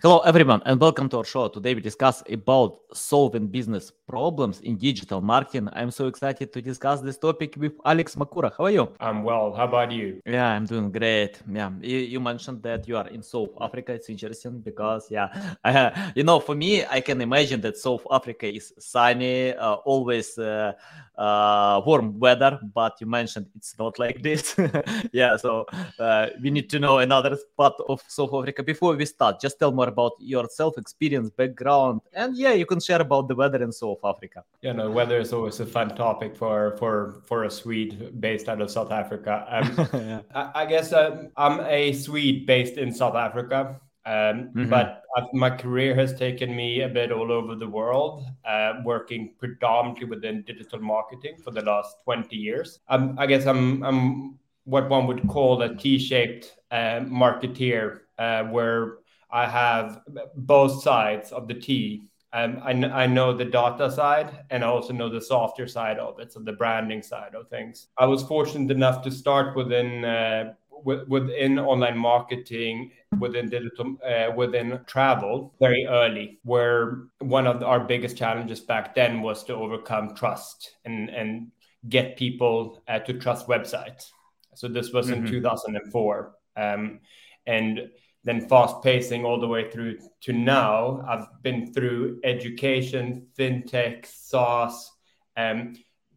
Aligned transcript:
Hello 0.00 0.20
everyone 0.20 0.62
and 0.64 0.80
welcome 0.80 1.08
to 1.08 1.16
our 1.16 1.24
show. 1.24 1.48
Today 1.48 1.74
we 1.74 1.80
discuss 1.80 2.22
about 2.30 2.78
solving 2.92 3.48
business 3.48 3.90
problems 4.06 4.60
in 4.60 4.76
digital 4.76 5.20
marketing. 5.20 5.68
I'm 5.72 5.90
so 5.90 6.06
excited 6.06 6.52
to 6.52 6.62
discuss 6.62 7.00
this 7.00 7.18
topic 7.18 7.56
with 7.56 7.72
Alex 7.84 8.14
Makura. 8.14 8.52
How 8.56 8.66
are 8.66 8.70
you? 8.70 8.92
I'm 9.00 9.24
well. 9.24 9.52
How 9.52 9.64
about 9.64 9.90
you? 9.90 10.22
Yeah, 10.24 10.50
I'm 10.50 10.66
doing 10.66 10.92
great. 10.92 11.42
Yeah, 11.50 11.72
you, 11.80 11.98
you 11.98 12.20
mentioned 12.20 12.62
that 12.62 12.86
you 12.86 12.96
are 12.96 13.08
in 13.08 13.24
South 13.24 13.50
Africa. 13.60 13.92
It's 13.92 14.08
interesting 14.08 14.60
because 14.60 15.10
yeah, 15.10 15.56
uh, 15.64 15.90
you 16.14 16.22
know, 16.22 16.38
for 16.38 16.54
me, 16.54 16.86
I 16.86 17.00
can 17.00 17.20
imagine 17.20 17.60
that 17.62 17.76
South 17.76 18.06
Africa 18.08 18.46
is 18.46 18.72
sunny, 18.78 19.52
uh, 19.54 19.74
always 19.84 20.38
uh, 20.38 20.74
uh 21.18 21.82
warm 21.84 22.20
weather. 22.20 22.60
But 22.72 23.00
you 23.00 23.08
mentioned 23.08 23.46
it's 23.56 23.76
not 23.76 23.98
like 24.04 24.22
this. 24.22 24.54
yeah, 25.12 25.36
so 25.36 25.66
uh, 25.98 26.28
we 26.40 26.50
need 26.52 26.70
to 26.70 26.78
know 26.78 26.98
another 26.98 27.36
part 27.56 27.74
of 27.88 28.00
South 28.06 28.32
Africa 28.32 28.62
before 28.62 28.94
we 28.94 29.04
start. 29.04 29.40
Just 29.40 29.58
tell 29.58 29.72
more 29.72 29.87
more 29.87 29.87
about 29.88 30.12
your 30.20 30.48
self 30.48 30.78
experience, 30.78 31.30
background, 31.30 32.00
and 32.12 32.36
yeah, 32.36 32.52
you 32.52 32.66
can 32.66 32.80
share 32.80 33.00
about 33.00 33.28
the 33.28 33.34
weather 33.34 33.62
in 33.62 33.72
South 33.72 34.00
Africa. 34.04 34.44
Yeah, 34.62 34.72
no, 34.72 34.90
weather 34.90 35.18
is 35.18 35.32
always 35.32 35.60
a 35.60 35.66
fun 35.66 35.94
topic 35.96 36.36
for 36.36 36.76
for 36.78 37.22
for 37.26 37.44
a 37.44 37.50
Swede 37.50 38.20
based 38.20 38.48
out 38.48 38.60
of 38.60 38.70
South 38.70 38.92
Africa. 38.92 39.46
Um, 39.48 39.88
yeah. 40.08 40.20
I, 40.34 40.62
I, 40.62 40.66
guess 40.66 40.92
um, 40.92 41.30
I'm 41.36 41.60
a 41.60 41.92
Swede 41.92 42.46
based 42.46 42.78
in 42.78 42.92
South 42.92 43.14
Africa. 43.14 43.80
Um, 44.06 44.14
mm-hmm. 44.54 44.70
But 44.70 45.02
my 45.34 45.50
career 45.50 45.94
has 45.94 46.14
taken 46.14 46.56
me 46.56 46.80
a 46.80 46.88
bit 46.88 47.12
all 47.12 47.30
over 47.30 47.54
the 47.54 47.68
world, 47.68 48.24
uh, 48.46 48.74
working 48.82 49.34
predominantly 49.38 50.06
within 50.06 50.42
digital 50.42 50.80
marketing 50.80 51.36
for 51.44 51.50
the 51.50 51.60
last 51.60 51.96
20 52.04 52.34
years. 52.34 52.80
Um, 52.88 53.16
I 53.18 53.26
guess 53.26 53.44
I'm, 53.44 53.82
I'm 53.82 54.38
what 54.64 54.88
one 54.88 55.06
would 55.06 55.26
call 55.28 55.60
a 55.62 55.74
T-shaped 55.74 56.56
uh, 56.70 57.00
marketeer, 57.00 58.00
uh, 58.18 58.44
where 58.44 58.98
I 59.30 59.46
have 59.46 60.00
both 60.34 60.82
sides 60.82 61.32
of 61.32 61.48
the 61.48 61.54
T. 61.54 62.02
Um, 62.32 62.60
I, 62.62 62.72
I 62.72 63.06
know 63.06 63.34
the 63.34 63.44
data 63.44 63.90
side 63.90 64.44
and 64.50 64.62
I 64.62 64.66
also 64.66 64.92
know 64.92 65.08
the 65.08 65.20
softer 65.20 65.66
side 65.66 65.98
of 65.98 66.20
it, 66.20 66.32
so 66.32 66.40
the 66.40 66.52
branding 66.52 67.02
side 67.02 67.34
of 67.34 67.48
things. 67.48 67.88
I 67.96 68.06
was 68.06 68.22
fortunate 68.22 68.70
enough 68.70 69.02
to 69.02 69.10
start 69.10 69.56
within 69.56 70.04
uh, 70.04 70.54
within 70.84 71.58
online 71.58 71.98
marketing, 71.98 72.92
within 73.18 73.48
digital, 73.48 73.96
uh, 74.06 74.32
within 74.34 74.80
travel 74.86 75.54
very 75.60 75.86
early, 75.86 76.38
where 76.44 77.04
one 77.20 77.46
of 77.46 77.62
our 77.62 77.80
biggest 77.80 78.16
challenges 78.16 78.60
back 78.60 78.94
then 78.94 79.22
was 79.22 79.44
to 79.44 79.54
overcome 79.54 80.14
trust 80.14 80.76
and 80.84 81.08
and 81.10 81.50
get 81.88 82.16
people 82.16 82.82
uh, 82.88 82.98
to 83.00 83.14
trust 83.14 83.46
websites. 83.46 84.10
So 84.54 84.68
this 84.68 84.92
was 84.92 85.08
mm-hmm. 85.08 85.26
in 85.26 85.32
2004, 85.32 86.34
um, 86.56 87.00
and 87.46 87.88
then 88.28 88.46
fast 88.46 88.82
pacing 88.82 89.24
all 89.24 89.40
the 89.40 89.48
way 89.48 89.70
through 89.70 89.98
to 90.20 90.34
now. 90.34 91.02
I've 91.08 91.42
been 91.42 91.72
through 91.72 92.20
education, 92.24 93.26
fintech, 93.38 94.04
SaaS, 94.04 94.92
um, 95.38 95.72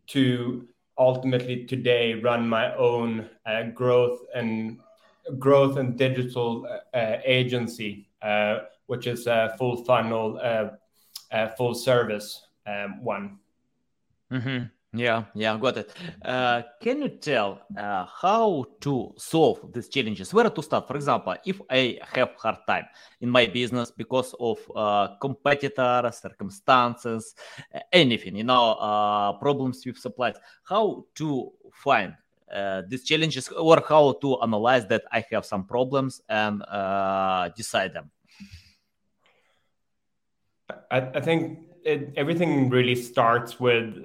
to 0.08 0.68
ultimately 0.98 1.66
today 1.66 2.16
run 2.16 2.50
my 2.50 2.76
own 2.76 3.30
uh, 3.45 3.64
growth 3.73 4.20
and 4.36 4.80
growth 5.40 5.78
and 5.78 5.98
digital 5.98 6.68
uh, 6.94 7.16
agency, 7.23 8.09
uh, 8.22 8.58
which 8.88 9.08
is 9.08 9.25
a 9.28 9.56
full 9.58 9.86
funnel, 9.86 10.38
uh, 10.44 10.72
uh, 11.31 11.48
full 11.56 11.73
service 11.73 12.46
um, 12.68 13.02
one. 13.02 13.40
Mm-hmm. 14.34 14.66
Yeah, 14.94 15.23
yeah, 15.36 15.58
got 15.58 15.78
it. 15.78 15.95
Uh, 16.22 16.64
can 16.81 17.02
you 17.02 17.08
tell 17.08 17.61
uh, 17.78 18.06
how 18.06 18.66
to 18.81 19.14
solve 19.17 19.72
these 19.72 19.88
challenges? 19.88 20.34
Where 20.34 20.50
to 20.50 20.61
start? 20.61 20.86
For 20.86 20.97
example, 20.97 21.34
if 21.45 21.61
I 21.70 21.97
have 22.14 22.31
hard 22.38 22.58
time 22.67 22.88
in 23.22 23.30
my 23.30 23.45
business 23.45 23.89
because 23.89 24.36
of 24.38 24.59
uh, 24.75 25.16
competitor 25.22 26.12
circumstances, 26.12 27.36
anything, 27.94 28.36
you 28.36 28.44
know, 28.44 28.73
uh, 28.73 29.31
problems 29.39 29.81
with 29.86 29.97
supplies, 29.97 30.36
how 30.66 31.06
to 31.16 31.53
find 31.72 32.13
uh, 32.53 32.81
these 32.85 33.06
challenges 33.06 33.47
or 33.47 33.81
how 33.88 34.12
to 34.19 34.41
analyze 34.41 34.85
that 34.88 35.03
I 35.09 35.24
have 35.31 35.46
some 35.46 35.66
problems 35.66 36.22
and 36.28 36.63
uh, 36.63 37.47
decide 37.56 37.94
them? 37.94 38.12
I, 40.91 41.00
I 41.16 41.22
think 41.22 41.59
it, 41.85 42.12
everything 42.18 42.69
really 42.69 42.96
starts 42.96 43.57
with 43.57 43.96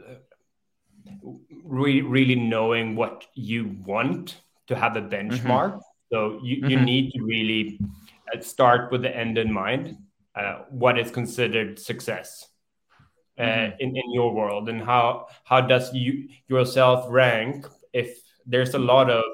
really, 1.64 2.02
really 2.02 2.34
knowing 2.34 2.96
what 2.96 3.26
you 3.34 3.76
want 3.84 4.36
to 4.68 4.76
have 4.76 4.96
a 4.96 5.02
benchmark. 5.02 5.72
Mm-hmm. 5.72 6.12
So 6.12 6.40
you, 6.42 6.56
mm-hmm. 6.56 6.70
you 6.70 6.80
need 6.80 7.12
to 7.12 7.22
really 7.22 7.80
uh, 8.32 8.40
start 8.40 8.92
with 8.92 9.02
the 9.02 9.16
end 9.16 9.38
in 9.38 9.52
mind. 9.52 9.96
Uh, 10.34 10.64
what 10.70 10.98
is 10.98 11.10
considered 11.10 11.78
success 11.78 12.46
uh, 13.38 13.42
mm-hmm. 13.42 13.76
in, 13.80 13.96
in 13.96 14.12
your 14.12 14.34
world, 14.34 14.68
and 14.68 14.82
how 14.82 15.28
how 15.44 15.60
does 15.60 15.92
you 15.94 16.28
yourself 16.46 17.06
rank? 17.08 17.66
If 17.92 18.20
there's 18.44 18.74
a 18.74 18.78
lot 18.78 19.10
of 19.10 19.24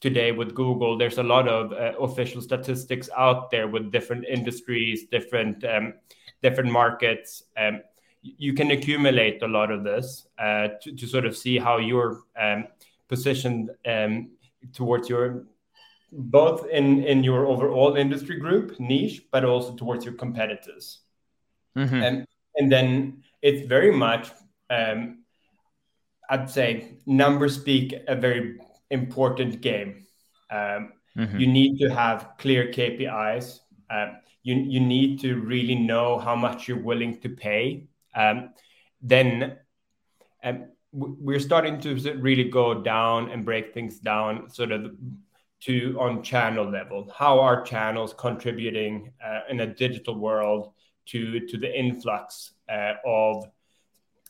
today 0.00 0.32
with 0.32 0.54
Google, 0.54 0.98
there's 0.98 1.18
a 1.18 1.22
lot 1.22 1.46
of 1.48 1.72
uh, 1.72 1.96
official 2.00 2.42
statistics 2.42 3.08
out 3.16 3.50
there 3.52 3.68
with 3.68 3.92
different 3.92 4.24
industries, 4.24 5.06
different 5.10 5.64
um, 5.64 5.94
different 6.42 6.70
markets. 6.72 7.44
Um, 7.56 7.82
you 8.22 8.52
can 8.52 8.70
accumulate 8.70 9.42
a 9.42 9.48
lot 9.48 9.70
of 9.70 9.82
this 9.82 10.26
uh, 10.38 10.68
to, 10.80 10.94
to, 10.94 11.06
sort 11.06 11.26
of 11.26 11.36
see 11.36 11.58
how 11.58 11.78
you're 11.78 12.22
um, 12.40 12.68
positioned 13.08 13.70
um, 13.86 14.30
towards 14.72 15.08
your 15.08 15.44
both 16.12 16.66
in 16.68 17.02
in 17.04 17.24
your 17.24 17.46
overall 17.46 17.96
industry 17.96 18.38
group 18.38 18.78
niche, 18.78 19.22
but 19.32 19.44
also 19.44 19.74
towards 19.74 20.04
your 20.04 20.14
competitors. 20.14 21.00
Mm-hmm. 21.76 22.02
And 22.02 22.26
and 22.56 22.70
then 22.70 23.22
it's 23.40 23.66
very 23.66 23.90
much 23.90 24.30
um, 24.70 25.24
I'd 26.30 26.48
say 26.48 26.98
numbers 27.06 27.56
speak 27.56 27.94
a 28.06 28.14
very 28.14 28.58
important 28.90 29.60
game. 29.60 30.06
Um, 30.50 30.92
mm-hmm. 31.16 31.38
You 31.38 31.46
need 31.46 31.78
to 31.78 31.88
have 31.88 32.32
clear 32.38 32.68
KPIs. 32.70 33.60
Um, 33.90 34.18
you 34.42 34.54
you 34.54 34.80
need 34.80 35.20
to 35.20 35.40
really 35.40 35.74
know 35.74 36.18
how 36.18 36.36
much 36.36 36.68
you're 36.68 36.84
willing 36.84 37.20
to 37.20 37.28
pay 37.28 37.88
then 39.00 39.56
um, 40.44 40.66
we're 40.92 41.40
starting 41.40 41.80
to 41.80 41.94
really 42.18 42.44
go 42.44 42.82
down 42.82 43.30
and 43.30 43.44
break 43.44 43.72
things 43.72 43.98
down 43.98 44.50
sort 44.50 44.72
of 44.72 44.94
to 45.60 45.96
on 46.00 46.22
channel 46.22 46.68
level. 46.68 47.12
How 47.16 47.40
are 47.40 47.62
channels 47.62 48.14
contributing 48.18 49.12
uh, 49.24 49.40
in 49.48 49.60
a 49.60 49.66
digital 49.66 50.18
world 50.18 50.72
to 51.06 51.46
to 51.46 51.56
the 51.58 51.78
influx 51.78 52.52
uh, 52.68 52.94
of 53.06 53.44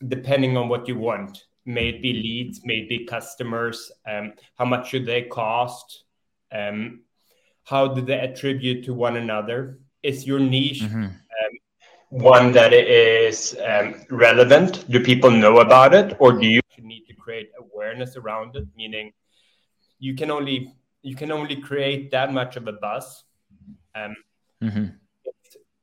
depending 0.08 0.56
on 0.56 0.68
what 0.68 0.88
you 0.88 0.96
want 0.98 1.44
may 1.64 1.90
it 1.90 2.02
be 2.02 2.12
leads 2.12 2.62
may 2.64 2.78
it 2.78 2.88
be 2.88 3.04
customers 3.04 3.92
um, 4.10 4.32
how 4.58 4.64
much 4.64 4.88
should 4.88 5.06
they 5.06 5.22
cost 5.22 6.04
um, 6.50 7.02
how 7.64 7.88
do 7.88 8.00
they 8.00 8.18
attribute 8.18 8.84
to 8.84 8.94
one 8.94 9.16
another? 9.16 9.78
Is 10.02 10.26
your 10.26 10.40
niche 10.40 10.82
mm-hmm 10.82 11.06
one 12.12 12.52
that 12.52 12.74
is 12.74 13.56
um, 13.66 13.94
relevant? 14.10 14.88
Do 14.90 15.02
people 15.02 15.30
know 15.30 15.60
about 15.60 15.94
it, 15.94 16.14
or 16.18 16.32
do 16.32 16.46
you 16.46 16.60
need 16.78 17.06
to 17.06 17.14
create 17.14 17.50
awareness 17.58 18.16
around 18.16 18.54
it? 18.54 18.66
Meaning, 18.76 19.12
you 19.98 20.14
can 20.14 20.30
only 20.30 20.74
you 21.02 21.16
can 21.16 21.32
only 21.32 21.56
create 21.56 22.10
that 22.10 22.32
much 22.32 22.56
of 22.56 22.68
a 22.68 22.72
buzz. 22.72 23.24
Um, 23.94 24.14
mm-hmm. 24.62 24.86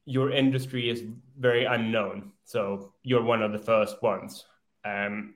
Your 0.05 0.31
industry 0.31 0.89
is 0.89 1.03
very 1.37 1.65
unknown, 1.65 2.31
so 2.45 2.93
you're 3.01 3.23
one 3.23 3.41
of 3.41 3.51
the 3.51 3.59
first 3.59 4.01
ones. 4.03 4.45
Um, 4.85 5.33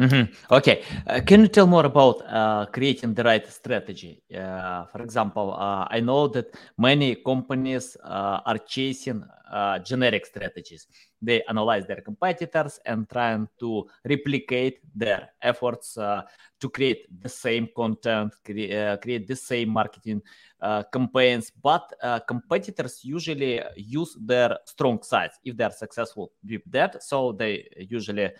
Mm-hmm. 0.00 0.54
Okay. 0.54 0.82
Uh, 1.06 1.20
can 1.24 1.40
you 1.42 1.48
tell 1.48 1.66
more 1.66 1.86
about 1.86 2.20
uh, 2.26 2.66
creating 2.66 3.14
the 3.14 3.22
right 3.22 3.46
strategy? 3.46 4.22
Uh, 4.34 4.86
for 4.86 5.02
example, 5.02 5.54
uh, 5.54 5.86
I 5.88 6.00
know 6.00 6.26
that 6.28 6.46
many 6.76 7.14
companies 7.16 7.96
are 8.02 8.58
chasing 8.66 9.24
uh, 9.54 9.78
generic 9.78 10.26
strategies. 10.26 10.88
They 11.22 11.40
analyze 11.48 11.86
their 11.86 12.00
competitors 12.00 12.80
and 12.84 13.08
trying 13.08 13.46
to 13.60 13.86
replicate 14.04 14.80
their 14.92 15.30
efforts 15.40 15.96
uh, 15.96 16.22
to 16.58 16.68
create 16.68 17.06
the 17.22 17.28
same 17.28 17.68
content, 17.76 18.34
cre- 18.44 18.74
uh, 18.74 18.96
create 18.96 19.28
the 19.28 19.36
same 19.36 19.68
marketing 19.68 20.22
uh, 20.60 20.82
campaigns. 20.92 21.52
But 21.62 21.92
competitors 22.26 23.04
usually 23.04 23.62
use 23.76 24.16
their 24.20 24.58
strong 24.64 25.00
sides 25.02 25.38
if 25.44 25.56
they 25.56 25.64
are 25.64 25.70
successful 25.70 26.32
with 26.44 26.62
that. 26.72 27.00
So 27.04 27.30
they 27.30 27.68
usually 27.88 28.30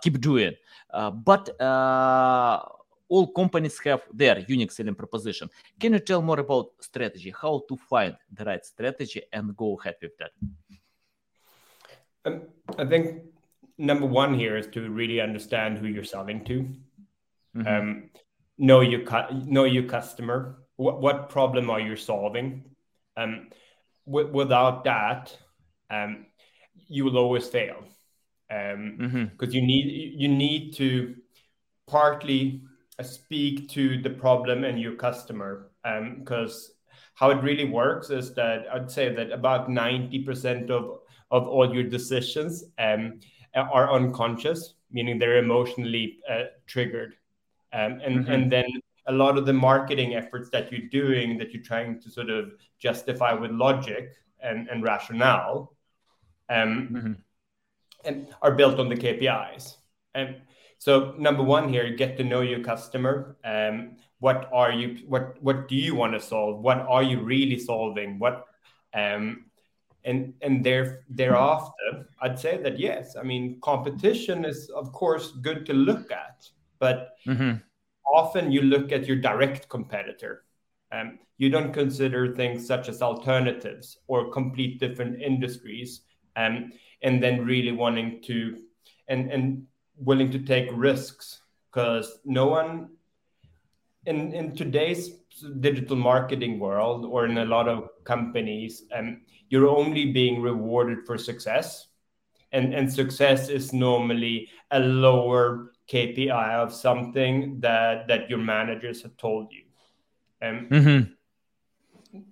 keep 0.00 0.20
doing. 0.22 0.54
but 1.24 1.50
all 3.08 3.28
companies 3.32 3.78
have 3.84 4.02
their 4.12 4.38
unique 4.40 4.72
selling 4.72 4.94
proposition. 4.94 5.48
Can 5.78 5.92
you 5.92 6.00
tell 6.00 6.22
more 6.22 6.40
about 6.40 6.70
strategy, 6.80 7.32
how 7.40 7.62
to 7.68 7.76
find 7.76 8.16
the 8.32 8.44
right 8.44 8.64
strategy 8.64 9.22
and 9.32 9.56
go 9.56 9.78
ahead 9.78 9.96
with 10.02 10.16
that? 10.18 10.30
Um, 12.24 12.42
I 12.78 12.84
think 12.84 13.22
number 13.78 14.06
one 14.06 14.34
here 14.34 14.56
is 14.56 14.66
to 14.68 14.90
really 14.90 15.20
understand 15.20 15.78
who 15.78 15.86
you're 15.86 16.04
selling 16.04 16.44
to. 16.44 16.68
Mm-hmm. 17.56 17.66
Um, 17.66 18.10
know 18.58 18.80
your 18.80 19.00
cu- 19.00 19.34
know 19.44 19.64
your 19.64 19.84
customer. 19.84 20.58
What 20.76 21.00
what 21.00 21.28
problem 21.28 21.70
are 21.70 21.80
you 21.80 21.96
solving? 21.96 22.64
Um, 23.16 23.48
w- 24.06 24.30
without 24.32 24.84
that, 24.84 25.36
um, 25.90 26.26
you 26.88 27.04
will 27.04 27.16
always 27.16 27.48
fail 27.48 27.84
because 28.48 28.74
um, 28.74 28.98
mm-hmm. 29.00 29.50
you 29.50 29.62
need 29.62 30.14
you 30.18 30.28
need 30.28 30.74
to 30.74 31.16
partly 31.86 32.62
speak 33.04 33.68
to 33.70 34.00
the 34.00 34.10
problem 34.10 34.64
and 34.64 34.80
your 34.80 34.94
customer 34.94 35.70
because 36.18 36.70
um, 36.70 36.96
how 37.14 37.30
it 37.30 37.42
really 37.42 37.64
works 37.64 38.10
is 38.10 38.34
that 38.34 38.66
I'd 38.72 38.90
say 38.90 39.14
that 39.14 39.32
about 39.32 39.68
90% 39.68 40.70
of 40.70 41.00
of 41.30 41.48
all 41.48 41.74
your 41.74 41.82
decisions 41.82 42.64
um, 42.78 43.20
are 43.54 43.92
unconscious, 43.92 44.74
meaning 44.90 45.18
they're 45.18 45.38
emotionally 45.38 46.18
uh, 46.30 46.44
triggered. 46.66 47.14
Um, 47.72 48.00
and, 48.04 48.20
mm-hmm. 48.20 48.32
and 48.32 48.52
then 48.52 48.66
a 49.06 49.12
lot 49.12 49.36
of 49.36 49.46
the 49.46 49.52
marketing 49.52 50.14
efforts 50.14 50.50
that 50.50 50.70
you're 50.70 50.88
doing 50.88 51.38
that 51.38 51.52
you're 51.52 51.62
trying 51.62 52.00
to 52.00 52.10
sort 52.10 52.30
of 52.30 52.52
justify 52.78 53.32
with 53.32 53.50
logic 53.50 54.12
and, 54.40 54.68
and 54.68 54.82
rationale 54.82 55.76
um, 56.48 56.88
mm-hmm. 56.92 57.12
and 58.04 58.28
are 58.42 58.54
built 58.54 58.78
on 58.78 58.88
the 58.88 58.96
KPIs. 58.96 59.76
And 60.14 60.36
so 60.78 61.14
number 61.18 61.42
one 61.42 61.68
here, 61.68 61.94
get 61.96 62.16
to 62.18 62.24
know 62.24 62.42
your 62.42 62.60
customer. 62.60 63.36
Um, 63.44 63.96
what 64.18 64.48
are 64.52 64.72
you 64.72 65.06
what 65.06 65.42
what 65.42 65.68
do 65.68 65.76
you 65.76 65.94
want 65.94 66.14
to 66.14 66.20
solve? 66.20 66.60
What 66.60 66.78
are 66.78 67.02
you 67.02 67.20
really 67.20 67.58
solving? 67.58 68.18
What 68.18 68.44
um, 68.94 69.46
and 70.06 70.32
and 70.40 70.64
there 70.64 71.02
thereafter 71.10 72.08
i'd 72.22 72.38
say 72.38 72.56
that 72.62 72.78
yes 72.78 73.16
i 73.16 73.22
mean 73.22 73.58
competition 73.60 74.44
is 74.44 74.70
of 74.70 74.92
course 74.92 75.32
good 75.42 75.66
to 75.66 75.74
look 75.74 76.10
at 76.10 76.48
but 76.78 77.10
mm-hmm. 77.26 77.58
often 78.14 78.50
you 78.50 78.62
look 78.62 78.92
at 78.92 79.06
your 79.06 79.16
direct 79.16 79.68
competitor 79.68 80.44
um, 80.92 81.18
you 81.36 81.50
don't 81.50 81.72
consider 81.72 82.34
things 82.34 82.66
such 82.66 82.88
as 82.88 83.02
alternatives 83.02 83.98
or 84.06 84.30
complete 84.30 84.78
different 84.78 85.20
industries 85.20 86.02
um, 86.36 86.72
and 87.02 87.22
then 87.22 87.44
really 87.44 87.72
wanting 87.72 88.22
to 88.22 88.58
and 89.08 89.30
and 89.30 89.64
willing 89.98 90.30
to 90.30 90.38
take 90.38 90.68
risks 90.72 91.40
because 91.70 92.18
no 92.24 92.46
one 92.46 92.88
in 94.06 94.32
in 94.32 94.54
today's 94.54 95.10
digital 95.60 95.96
marketing 95.96 96.58
world 96.58 97.04
or 97.04 97.26
in 97.26 97.38
a 97.38 97.44
lot 97.44 97.68
of 97.68 97.88
companies 98.04 98.84
um, 98.94 99.22
you're 99.48 99.68
only 99.68 100.12
being 100.12 100.40
rewarded 100.40 100.98
for 101.06 101.18
success 101.18 101.88
and 102.52 102.74
and 102.74 102.92
success 102.92 103.48
is 103.48 103.72
normally 103.72 104.48
a 104.70 104.80
lower 104.80 105.72
kpi 105.90 106.54
of 106.54 106.72
something 106.72 107.60
that 107.60 108.08
that 108.08 108.30
your 108.30 108.38
managers 108.38 109.02
have 109.02 109.16
told 109.16 109.52
you 109.52 109.62
um, 110.42 110.68
mm-hmm. 110.70 111.12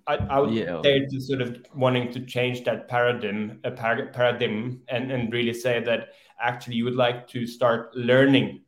I, 0.07 0.15
I 0.15 0.39
would 0.39 0.53
yeah. 0.53 0.81
say 0.81 1.05
to 1.05 1.21
sort 1.21 1.41
of 1.41 1.57
wanting 1.75 2.11
to 2.13 2.21
change 2.21 2.63
that 2.63 2.87
paradigm, 2.87 3.59
a 3.63 3.71
par- 3.71 4.09
paradigm, 4.13 4.81
and, 4.87 5.11
and 5.11 5.31
really 5.31 5.53
say 5.53 5.83
that 5.83 6.09
actually 6.39 6.75
you 6.75 6.85
would 6.85 6.95
like 6.95 7.27
to 7.29 7.45
start 7.47 7.95
learning. 7.95 8.61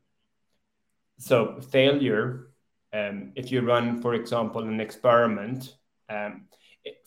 So 1.20 1.60
failure, 1.72 2.48
um, 2.94 3.32
if 3.36 3.52
you 3.52 3.62
run, 3.62 4.02
for 4.02 4.14
example, 4.14 4.62
an 4.62 4.80
experiment, 4.80 5.76
um, 6.10 6.48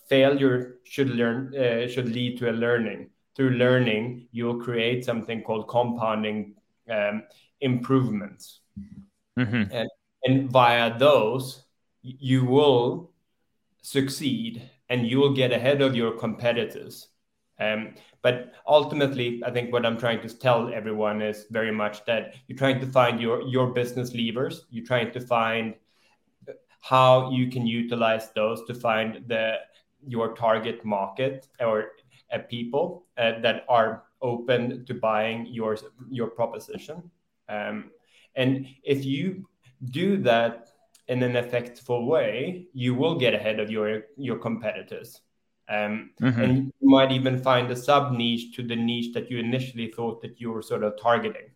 failure 0.09 0.79
should 0.85 1.11
learn 1.11 1.55
uh, 1.57 1.89
should 1.89 2.09
lead 2.09 2.39
to 2.39 2.51
a 2.51 2.53
learning. 2.53 3.11
Through 3.37 3.51
learning, 3.51 4.29
you 4.33 4.45
will 4.45 4.61
create 4.61 5.05
something 5.05 5.43
called 5.43 5.69
compounding 5.69 6.55
um, 6.91 7.23
improvements, 7.61 8.61
mm-hmm. 9.39 9.73
and, 9.73 9.89
and 10.25 10.51
via 10.51 10.99
those, 10.99 11.63
you 12.03 12.45
will 12.45 13.13
succeed 13.83 14.69
and 14.89 15.07
you 15.07 15.19
will 15.19 15.33
get 15.33 15.53
ahead 15.53 15.81
of 15.81 15.95
your 15.95 16.13
competitors. 16.13 17.09
Um, 17.61 17.95
but 18.23 18.53
ultimately, 18.67 19.43
I 19.45 19.51
think 19.51 19.73
what 19.73 19.85
I'm 19.85 19.99
trying 19.99 20.23
to 20.23 20.29
tell 20.29 20.73
everyone 20.73 21.21
is 21.21 21.47
very 21.51 21.71
much 21.71 22.05
that 22.07 22.35
you're 22.49 22.59
trying 22.59 22.81
to 22.81 22.87
find 22.87 23.21
your 23.21 23.43
your 23.43 23.69
business 23.69 24.15
levers. 24.15 24.67
You're 24.71 24.87
trying 24.87 25.13
to 25.13 25.21
find 25.21 25.75
how 26.81 27.31
you 27.31 27.51
can 27.51 27.67
utilize 27.67 28.33
those 28.33 28.65
to 28.67 28.75
find 28.75 29.23
the 29.29 29.57
your 30.07 30.35
target 30.35 30.85
market 30.85 31.47
or 31.61 31.93
uh, 32.33 32.39
people 32.49 33.05
uh, 33.19 33.41
that 33.41 33.65
are 33.69 34.05
open 34.23 34.85
to 34.87 34.95
buying 34.95 35.47
your 35.47 35.77
your 36.11 36.29
proposition. 36.29 37.11
Um, 37.49 37.91
and 38.37 38.67
if 38.83 39.05
you 39.05 39.47
do 39.91 40.17
that 40.23 40.69
in 41.09 41.23
an 41.23 41.37
effective 41.37 41.89
way, 41.89 42.69
you 42.73 42.95
will 42.95 43.19
get 43.19 43.35
ahead 43.35 43.61
of 43.61 43.71
your 43.71 44.05
your 44.17 44.39
competitors. 44.39 45.21
Um, 45.71 46.11
mm-hmm. 46.21 46.41
And 46.41 46.73
you 46.81 46.91
might 46.91 47.13
even 47.13 47.41
find 47.41 47.71
a 47.71 47.77
sub 47.77 48.13
niche 48.13 48.57
to 48.57 48.63
the 48.63 48.75
niche 48.75 49.15
that 49.15 49.31
you 49.31 49.39
initially 49.39 49.87
thought 49.87 50.21
that 50.23 50.41
you 50.41 50.51
were 50.51 50.63
sort 50.63 50.83
of 50.83 51.01
targeting. 51.01 51.51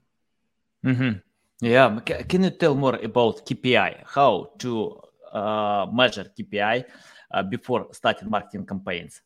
Mm-hmm. 0.86 1.18
Yeah. 1.60 1.98
Can 2.00 2.44
you 2.44 2.50
tell 2.50 2.76
more 2.76 2.94
about 2.96 3.44
KPI? 3.44 4.04
How 4.06 4.50
to 4.58 5.00
uh, 5.32 5.86
measure 5.92 6.26
KPI 6.38 6.84
uh, 7.32 7.42
before 7.42 7.88
starting 7.92 8.30
marketing 8.30 8.66
campaigns? 8.66 9.20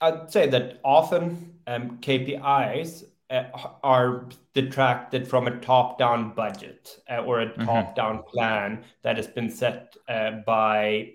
I'd 0.00 0.30
say 0.30 0.48
that 0.48 0.80
often 0.84 1.54
um, 1.66 1.98
KPIs 1.98 3.04
uh, 3.30 3.44
are 3.82 4.28
detracted 4.52 5.26
from 5.26 5.46
a 5.46 5.58
top-down 5.60 6.34
budget 6.34 6.98
uh, 7.10 7.18
or 7.18 7.40
a 7.40 7.46
mm-hmm. 7.46 7.64
top-down 7.64 8.22
plan 8.24 8.84
that 9.02 9.16
has 9.16 9.26
been 9.26 9.48
set 9.48 9.96
uh, 10.08 10.32
by 10.44 11.14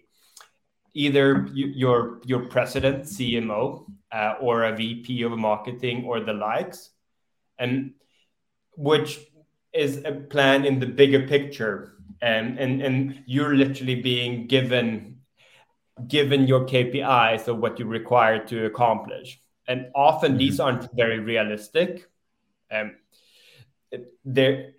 either 0.97 1.47
your 1.53 2.19
your 2.25 2.45
president, 2.47 3.05
CMO, 3.05 3.85
uh, 4.11 4.33
or 4.41 4.63
a 4.63 4.75
VP 4.75 5.21
of 5.23 5.31
marketing 5.37 6.05
or 6.05 6.19
the 6.19 6.33
likes, 6.33 6.89
and 7.57 7.93
which 8.75 9.19
is 9.73 10.03
a 10.05 10.11
plan 10.11 10.65
in 10.65 10.79
the 10.79 10.87
bigger 10.87 11.27
picture, 11.27 11.93
and 12.21 12.57
and 12.59 12.81
and 12.81 13.23
you're 13.25 13.55
literally 13.55 14.01
being 14.01 14.47
given 14.47 15.19
given 16.07 16.47
your 16.47 16.65
KPIs 16.65 17.47
of 17.47 17.57
what 17.57 17.79
you 17.79 17.85
require 17.85 18.45
to 18.45 18.65
accomplish 18.65 19.41
and 19.67 19.87
often 19.93 20.31
mm-hmm. 20.31 20.39
these 20.39 20.59
aren't 20.59 20.87
very 20.95 21.19
realistic. 21.19 22.09
Um, 22.71 22.95
there, 24.23 24.73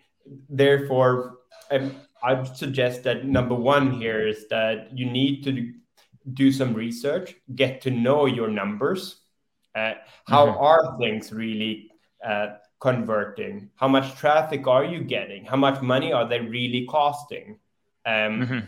therefore, 0.48 1.38
um, 1.70 1.94
I 2.22 2.42
suggest 2.44 3.04
that 3.04 3.24
number 3.24 3.54
one 3.54 3.92
here 3.92 4.26
is 4.26 4.48
that 4.48 4.96
you 4.96 5.06
need 5.06 5.44
to 5.44 5.72
do 6.34 6.52
some 6.52 6.74
research, 6.74 7.34
get 7.54 7.80
to 7.82 7.90
know 7.90 8.26
your 8.26 8.48
numbers. 8.48 9.22
Uh, 9.74 9.94
how 10.26 10.46
mm-hmm. 10.46 10.58
are 10.58 10.98
things 10.98 11.32
really 11.32 11.90
uh, 12.24 12.48
converting? 12.80 13.70
How 13.76 13.88
much 13.88 14.16
traffic 14.16 14.66
are 14.66 14.84
you 14.84 15.02
getting? 15.02 15.44
How 15.44 15.56
much 15.56 15.82
money 15.82 16.12
are 16.12 16.28
they 16.28 16.40
really 16.40 16.86
costing? 16.86 17.58
Um, 18.06 18.40
mm-hmm. 18.40 18.58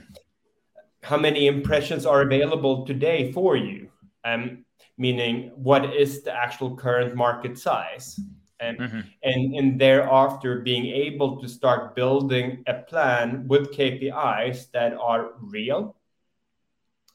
How 1.02 1.17
many 1.17 1.47
impressions 1.47 2.07
are 2.07 2.23
available 2.23 2.87
today 2.87 3.33
for 3.33 3.57
you? 3.57 3.88
Um, 4.25 4.64
meaning 4.99 5.50
what 5.55 5.97
is 5.97 6.23
the 6.23 6.33
actual 6.33 6.76
current 6.76 7.17
market 7.17 7.59
size 7.59 8.21
and 8.61 8.79
mm-hmm. 8.79 9.00
and 9.23 9.55
and 9.55 9.81
thereafter 9.81 10.61
being 10.61 10.87
able 10.87 11.40
to 11.40 11.49
start 11.49 11.97
building 11.97 12.62
a 12.67 12.75
plan 12.75 13.49
with 13.49 13.73
KPIs 13.73 14.71
that 14.73 14.93
are 14.93 15.33
real 15.40 15.97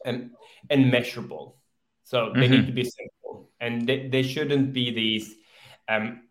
and 0.05 0.31
and 0.69 0.91
measurable 0.91 1.57
so 2.03 2.31
they 2.33 2.41
mm-hmm. 2.41 2.51
need 2.51 2.65
to 2.67 2.71
be 2.71 2.83
simple 2.83 3.49
and 3.59 3.87
they, 3.87 4.07
they 4.07 4.23
shouldn't 4.23 4.73
be 4.73 4.91
these 4.91 5.35
um 5.89 6.21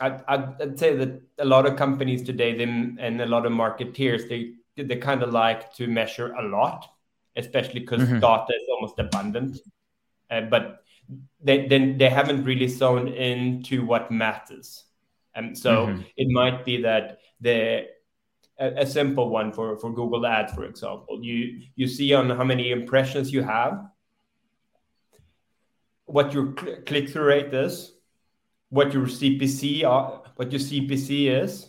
I'd, 0.00 0.22
I'd 0.26 0.78
say 0.78 0.96
that 0.96 1.20
a 1.38 1.44
lot 1.44 1.66
of 1.66 1.76
companies 1.76 2.22
today 2.22 2.56
them 2.56 2.98
and 3.00 3.20
a 3.20 3.26
lot 3.26 3.46
of 3.46 3.52
marketeers 3.52 4.28
they 4.28 4.54
they 4.82 4.96
kind 4.96 5.22
of 5.22 5.30
like 5.32 5.74
to 5.74 5.86
measure 5.86 6.32
a 6.32 6.42
lot 6.42 6.88
especially 7.36 7.80
because 7.80 8.02
mm-hmm. 8.02 8.20
data 8.20 8.52
is 8.54 8.68
almost 8.70 8.98
abundant 8.98 9.58
uh, 10.30 10.40
but 10.42 10.82
they, 11.42 11.66
they 11.66 11.92
they 11.92 12.08
haven't 12.08 12.44
really 12.44 12.68
zoned 12.68 13.08
into 13.08 13.84
what 13.84 14.10
matters. 14.10 14.84
And 15.34 15.56
so 15.56 15.86
mm-hmm. 15.86 16.02
it 16.16 16.28
might 16.30 16.64
be 16.64 16.82
that 16.82 17.18
the 17.40 17.86
a, 18.58 18.82
a, 18.82 18.86
simple 18.86 19.30
one 19.30 19.52
for, 19.52 19.78
for 19.78 19.92
Google 19.92 20.26
Ads, 20.26 20.52
for 20.52 20.64
example, 20.64 21.18
you 21.22 21.62
you 21.74 21.88
see 21.88 22.14
on 22.14 22.30
how 22.30 22.44
many 22.44 22.70
impressions 22.70 23.32
you 23.32 23.42
have, 23.42 23.84
what 26.06 26.32
your 26.32 26.54
cl- 26.58 26.82
click 26.86 27.08
through 27.08 27.24
rate 27.24 27.54
is, 27.54 27.92
what 28.68 28.92
your 28.92 29.06
CPC 29.06 29.84
are, 29.84 30.22
what 30.36 30.52
your 30.52 30.60
CPC 30.60 31.42
is. 31.42 31.68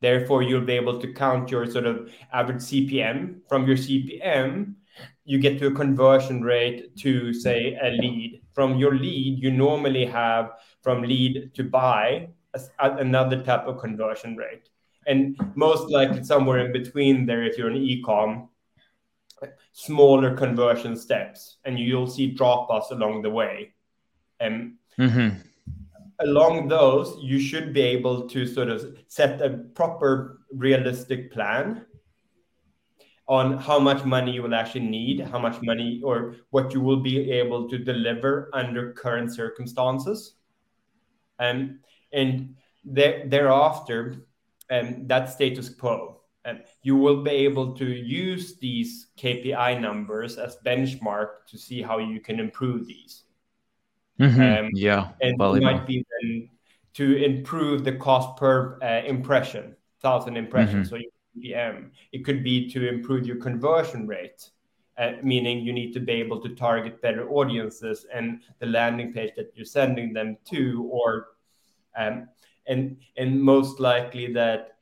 Therefore, 0.00 0.42
you'll 0.42 0.66
be 0.66 0.74
able 0.74 1.00
to 1.00 1.12
count 1.14 1.50
your 1.50 1.66
sort 1.66 1.86
of 1.86 2.10
average 2.32 2.58
CPM. 2.58 3.40
From 3.48 3.66
your 3.66 3.76
CPM, 3.76 4.74
you 5.24 5.38
get 5.38 5.58
to 5.58 5.68
a 5.68 5.74
conversion 5.74 6.42
rate 6.42 6.96
to 6.98 7.32
say 7.32 7.78
a 7.82 7.90
lead. 7.90 8.42
From 8.52 8.76
your 8.76 8.94
lead 8.94 9.42
you 9.42 9.50
normally 9.50 10.04
have 10.04 10.52
from 10.82 11.02
lead 11.02 11.52
to 11.54 11.64
buy 11.64 12.28
another 12.78 13.42
type 13.42 13.66
of 13.66 13.78
conversion 13.78 14.36
rate 14.36 14.68
and 15.06 15.38
most 15.54 15.90
likely 15.90 16.24
somewhere 16.24 16.64
in 16.64 16.72
between 16.72 17.26
there 17.26 17.44
if 17.44 17.58
you're 17.58 17.68
an 17.68 17.76
e-com 17.76 18.48
smaller 19.72 20.36
conversion 20.36 20.96
steps, 20.96 21.58
and 21.64 21.78
you'll 21.78 22.06
see 22.06 22.28
drop 22.28 22.70
offs 22.70 22.90
along 22.90 23.22
the 23.22 23.30
way. 23.30 23.74
And 24.40 24.74
mm-hmm. 24.98 25.38
along 26.20 26.68
those, 26.68 27.18
you 27.20 27.38
should 27.38 27.72
be 27.72 27.82
able 27.82 28.28
to 28.28 28.46
sort 28.46 28.68
of 28.68 28.96
set 29.08 29.42
a 29.42 29.50
proper, 29.50 30.40
realistic 30.52 31.32
plan 31.32 31.84
on 33.26 33.56
how 33.56 33.78
much 33.78 34.04
money 34.04 34.32
you 34.32 34.42
will 34.42 34.54
actually 34.54 34.86
need, 34.86 35.20
how 35.20 35.38
much 35.38 35.60
money 35.62 36.00
or 36.04 36.36
what 36.50 36.72
you 36.74 36.80
will 36.80 37.00
be 37.00 37.30
able 37.30 37.68
to 37.68 37.78
deliver 37.78 38.50
under 38.52 38.92
current 38.92 39.34
circumstances. 39.34 40.34
Um, 41.38 41.80
and 42.12 42.54
there, 42.84 43.26
thereafter, 43.26 44.26
um, 44.70 45.06
that 45.06 45.30
status 45.30 45.68
quo. 45.68 46.20
And 46.46 46.62
you 46.82 46.96
will 46.96 47.22
be 47.22 47.30
able 47.30 47.74
to 47.74 47.86
use 47.86 48.58
these 48.58 49.06
KPI 49.18 49.80
numbers 49.80 50.36
as 50.36 50.58
benchmark 50.64 51.46
to 51.48 51.56
see 51.56 51.80
how 51.80 51.98
you 51.98 52.20
can 52.20 52.38
improve 52.38 52.86
these. 52.86 53.22
Mm-hmm. 54.20 54.66
Um, 54.66 54.70
yeah, 54.74 55.08
and 55.22 55.40
it 55.40 55.62
might 55.62 55.86
be 55.86 56.04
then 56.20 56.50
to 56.94 57.16
improve 57.16 57.82
the 57.82 57.92
cost 57.92 58.36
per 58.36 58.78
uh, 58.82 59.06
impression, 59.06 59.74
thousand 60.02 60.36
impressions. 60.36 60.90
Mm-hmm. 60.90 61.02
So 61.02 61.10
CPM. 61.36 61.90
It 62.12 62.24
could 62.24 62.42
be 62.42 62.70
to 62.70 62.88
improve 62.88 63.26
your 63.26 63.36
conversion 63.36 64.06
rate, 64.06 64.50
uh, 64.98 65.12
meaning 65.22 65.60
you 65.60 65.72
need 65.72 65.92
to 65.94 66.00
be 66.00 66.12
able 66.12 66.40
to 66.42 66.54
target 66.54 67.02
better 67.02 67.28
audiences 67.28 68.06
and 68.12 68.42
the 68.58 68.66
landing 68.66 69.12
page 69.12 69.32
that 69.36 69.52
you're 69.54 69.66
sending 69.66 70.12
them 70.12 70.36
to, 70.50 70.88
or 70.92 71.28
um, 71.96 72.28
and 72.66 72.96
and 73.16 73.40
most 73.40 73.80
likely 73.80 74.32
that 74.32 74.78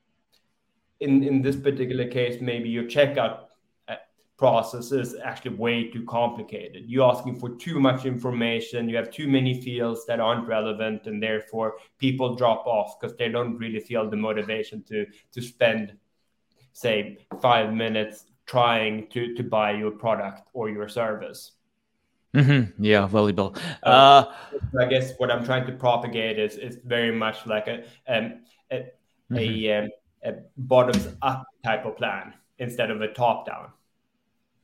in 1.01 1.23
in 1.23 1.43
this 1.43 1.57
particular 1.57 2.07
case, 2.07 2.41
maybe 2.41 2.69
your 2.69 2.85
checkout 2.85 3.47
uh, 3.89 3.97
process 4.37 4.93
is 4.93 5.17
actually 5.23 5.57
way 5.57 5.91
too 5.91 6.05
complicated. 6.05 6.85
You're 6.87 7.11
asking 7.11 7.39
for 7.39 7.51
too 7.57 7.81
much 7.81 8.05
information. 8.05 8.89
You 8.89 8.97
have 8.97 9.11
too 9.11 9.29
many 9.29 9.61
fields 9.61 10.07
that 10.07 10.21
aren't 10.21 10.47
relevant, 10.47 11.07
and 11.07 11.23
therefore 11.23 11.77
people 11.99 12.37
drop 12.37 12.67
off 12.67 13.01
because 13.01 13.17
they 13.17 13.29
don't 13.29 13.57
really 13.59 13.81
feel 13.81 14.09
the 14.09 14.17
motivation 14.17 14.83
to 14.85 15.07
to 15.33 15.43
spend 15.43 15.95
say 16.73 17.19
five 17.41 17.73
minutes 17.73 18.25
trying 18.47 19.09
to 19.09 19.35
to 19.35 19.43
buy 19.43 19.73
your 19.73 19.91
product 19.91 20.49
or 20.53 20.71
your 20.71 20.89
service 20.89 21.53
mm-hmm. 22.35 22.83
yeah 22.83 23.07
valuable 23.07 23.55
uh, 23.85 23.89
uh, 23.89 24.33
i 24.81 24.85
guess 24.87 25.13
what 25.19 25.31
i'm 25.31 25.45
trying 25.45 25.67
to 25.67 25.73
propagate 25.73 26.39
is 26.39 26.57
is 26.57 26.79
very 26.85 27.13
much 27.13 27.47
like 27.47 27.67
a 27.69 27.85
um, 28.09 28.41
a, 28.71 28.77
mm-hmm. 29.31 29.37
a, 29.37 29.79
um, 29.79 29.89
a 30.25 30.33
bottoms 30.57 31.09
up 31.23 31.45
type 31.65 31.85
of 31.85 31.97
plan 31.97 32.33
instead 32.59 32.91
of 32.91 33.01
a 33.01 33.13
top 33.13 33.47
down 33.47 33.69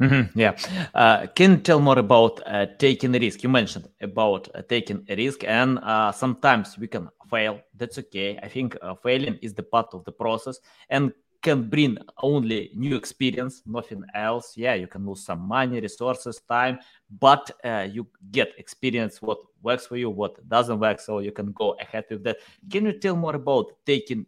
Mm-hmm, 0.01 0.39
yeah. 0.39 0.57
Uh, 0.95 1.27
can 1.35 1.51
you 1.51 1.57
tell 1.57 1.81
more 1.81 1.99
about 1.99 2.41
uh, 2.47 2.67
taking 2.79 3.15
a 3.17 3.19
risk? 3.19 3.43
You 3.43 3.49
mentioned 3.49 3.89
about 4.01 4.49
uh, 4.55 4.63
taking 4.63 5.05
a 5.09 5.17
risk, 5.17 5.43
and 5.43 5.81
uh, 5.81 6.13
sometimes 6.13 6.79
we 6.79 6.87
can 6.87 7.09
fail. 7.29 7.61
That's 7.75 7.99
okay. 7.99 8.39
I 8.41 8.49
think 8.49 8.77
uh, 8.81 8.95
failing 8.95 9.39
is 9.43 9.55
the 9.55 9.65
part 9.65 9.89
of 9.95 10.05
the 10.05 10.13
process, 10.13 10.61
and 10.89 11.13
can 11.43 11.69
bring 11.69 11.99
only 12.23 12.71
new 12.75 12.97
experience, 12.97 13.63
nothing 13.67 14.03
else. 14.15 14.57
Yeah, 14.57 14.75
you 14.75 14.87
can 14.87 15.07
lose 15.07 15.25
some 15.25 15.41
money, 15.41 15.81
resources, 15.81 16.41
time, 16.49 16.79
but 17.21 17.51
uh, 17.65 17.87
you 17.91 18.07
get 18.31 18.53
experience 18.59 19.23
what 19.23 19.39
works 19.63 19.87
for 19.87 19.97
you, 19.97 20.11
what 20.11 20.47
doesn't 20.49 20.81
work, 20.81 21.01
so 21.01 21.21
you 21.21 21.33
can 21.33 21.53
go 21.53 21.77
ahead 21.81 22.05
with 22.11 22.25
that. 22.25 22.39
Can 22.71 22.87
you 22.87 22.93
tell 22.93 23.17
more 23.17 23.37
about 23.37 23.67
taking 23.87 24.27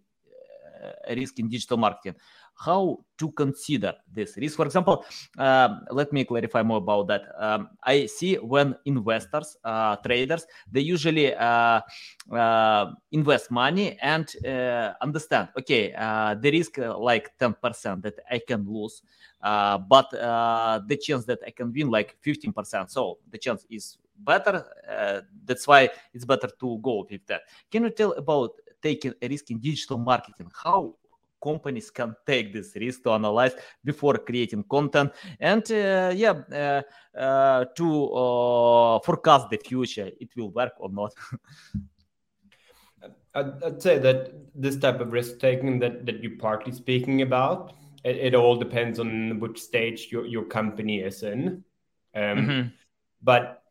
uh, 0.84 0.92
a 1.08 1.14
risk 1.14 1.38
in 1.38 1.48
digital 1.48 1.76
marketing? 1.76 2.14
How 2.60 2.98
to 3.16 3.32
consider 3.32 3.94
this 4.12 4.36
risk. 4.36 4.56
For 4.56 4.66
example, 4.66 5.04
um, 5.38 5.80
let 5.90 6.12
me 6.12 6.24
clarify 6.24 6.62
more 6.62 6.76
about 6.76 7.08
that. 7.08 7.22
Um, 7.38 7.70
I 7.82 8.04
see 8.04 8.34
when 8.36 8.76
investors, 8.84 9.56
uh, 9.64 9.96
traders, 9.96 10.46
they 10.70 10.80
usually 10.80 11.34
uh, 11.34 11.80
uh, 12.30 12.92
invest 13.12 13.50
money 13.50 13.98
and 14.02 14.30
uh, 14.44 14.92
understand, 15.00 15.48
okay, 15.58 15.94
uh, 15.94 16.34
the 16.34 16.50
risk 16.50 16.76
like 16.78 17.32
10% 17.38 18.02
that 18.02 18.14
I 18.30 18.40
can 18.46 18.66
lose, 18.68 19.02
but 19.40 20.10
the 20.10 20.98
chance 21.00 21.24
that 21.24 21.38
I 21.46 21.50
can 21.50 21.72
win 21.72 21.90
like 21.90 22.16
15%. 22.22 22.90
So 22.90 23.18
the 23.30 23.38
chance 23.38 23.64
is 23.70 23.96
better. 24.18 24.66
that's 25.46 25.66
why 25.66 25.88
it's 26.12 26.26
better 26.26 26.48
to 26.60 26.78
go 26.82 27.06
with 27.10 27.26
that. 27.26 27.42
Can 27.70 27.84
you 27.84 27.90
tell 27.90 28.12
about 28.12 28.52
taking 28.82 29.14
a 29.22 29.28
risk 29.28 29.50
in 29.50 29.58
digital 29.58 29.96
marketing? 29.96 30.50
How 30.54 30.94
companies 31.42 31.90
can 31.90 32.14
take 32.26 32.52
this 32.52 32.76
risk 32.76 33.02
to 33.04 33.10
analyze 33.12 33.52
before 33.84 34.18
creating 34.18 34.64
content. 34.64 35.12
And 35.38 35.62
uh, 35.70 36.12
yeah 36.14 36.34
uh, 36.52 36.82
uh, 37.18 37.64
to 37.76 38.06
uh, 38.12 39.00
forecast 39.00 39.50
the 39.50 39.56
future 39.56 40.10
it 40.20 40.30
will 40.36 40.50
work 40.50 40.72
or 40.78 40.90
not. 40.90 41.12
I'd, 43.34 43.62
I'd, 43.62 43.80
say 43.80 43.98
that 43.98 44.32
this 44.56 44.76
type 44.76 45.00
of 45.00 45.12
risk 45.12 45.38
taking 45.38 45.78
that, 45.78 46.04
that 46.06 46.20
you're 46.20 46.36
partly 46.38 46.72
speaking 46.72 47.22
about 47.22 47.74
it, 48.02 48.16
it, 48.16 48.34
all 48.34 48.56
depends 48.56 48.98
on 48.98 49.38
which 49.38 49.60
stage 49.60 50.08
your, 50.10 50.26
your 50.26 50.44
company 50.44 50.98
is 50.98 51.22
in. 51.22 51.62
Um, 52.14 52.22
mm-hmm. 52.22 52.68
but 53.22 53.62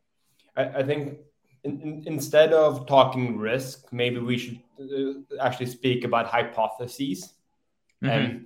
I, 0.56 0.66
I 0.80 0.84
think 0.84 1.18
in, 1.66 1.82
in, 1.82 2.04
instead 2.06 2.54
of 2.54 2.88
talking 2.88 3.38
risk 3.38 3.92
maybe 3.92 4.20
we 4.20 4.38
should 4.38 4.60
uh, 4.80 5.42
actually 5.42 5.66
speak 5.66 6.06
about 6.06 6.28
hypotheses 6.28 7.34
mm-hmm. 8.04 8.44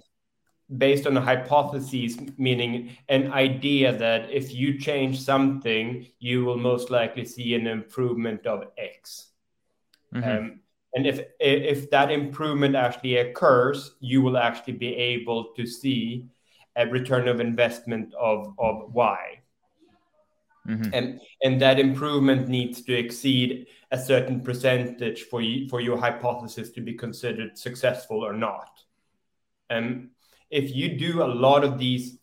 based 0.78 1.08
on 1.08 1.18
a 1.18 1.22
hypothesis, 1.22 2.18
meaning 2.38 2.98
an 3.10 3.32
idea 3.32 3.96
that 3.98 4.32
if 4.32 4.54
you 4.54 4.80
change 4.80 5.22
something, 5.22 6.08
you 6.20 6.46
will 6.46 6.58
most 6.58 6.90
likely 6.90 7.26
see 7.26 7.56
an 7.56 7.68
improvement 7.68 8.46
of 8.46 8.66
X. 8.78 9.30
Mm-hmm. 10.14 10.30
Um, 10.30 10.60
and 10.94 11.08
if 11.08 11.22
if 11.40 11.90
that 11.90 12.12
improvement 12.12 12.76
actually 12.76 13.18
occurs, 13.18 13.96
you 14.00 14.22
will 14.22 14.38
actually 14.38 14.74
be 14.74 14.96
able 14.96 15.54
to 15.56 15.66
see 15.66 16.28
a 16.76 16.88
return 16.88 17.28
of 17.28 17.40
investment 17.40 18.14
of 18.14 18.54
of 18.60 18.94
Y. 18.94 19.40
Mm-hmm. 20.68 20.90
And 20.94 21.20
and 21.42 21.62
that 21.62 21.80
improvement 21.80 22.48
needs 22.48 22.84
to 22.84 22.94
exceed 22.94 23.68
a 23.92 23.98
certain 23.98 24.42
percentage 24.42 25.24
for 25.24 25.42
you, 25.42 25.68
for 25.68 25.82
your 25.82 25.98
hypothesis 25.98 26.70
to 26.72 26.82
be 26.82 26.94
considered 26.94 27.58
successful 27.58 28.24
or 28.24 28.34
not. 28.34 28.83
Um, 29.70 30.12
if 30.50 30.76
you 30.76 30.98
do 30.98 31.24
a 31.24 31.26
lot 31.28 31.64
of 31.64 31.80
these 31.80 32.18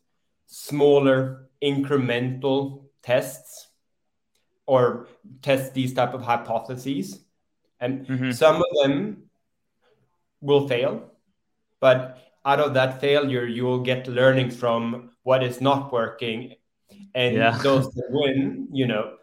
smaller 0.46 1.48
incremental 1.62 2.84
tests 3.02 3.68
or 4.66 5.08
test 5.42 5.74
these 5.74 5.94
type 5.94 6.14
of 6.14 6.22
hypotheses, 6.22 7.24
and 7.80 8.06
mm-hmm. 8.06 8.30
some 8.30 8.56
of 8.56 8.66
them 8.82 9.24
will 10.40 10.68
fail, 10.68 11.10
but 11.80 12.18
out 12.44 12.60
of 12.60 12.74
that 12.74 13.00
failure, 13.00 13.44
you 13.44 13.64
will 13.64 13.80
get 13.80 14.06
learning 14.06 14.50
from 14.50 15.10
what 15.22 15.42
is 15.42 15.60
not 15.60 15.92
working, 15.92 16.54
and 17.14 17.36
yeah. 17.36 17.58
those 17.62 17.90
that 17.92 18.06
win, 18.10 18.68
you 18.72 18.86
know, 18.86 19.16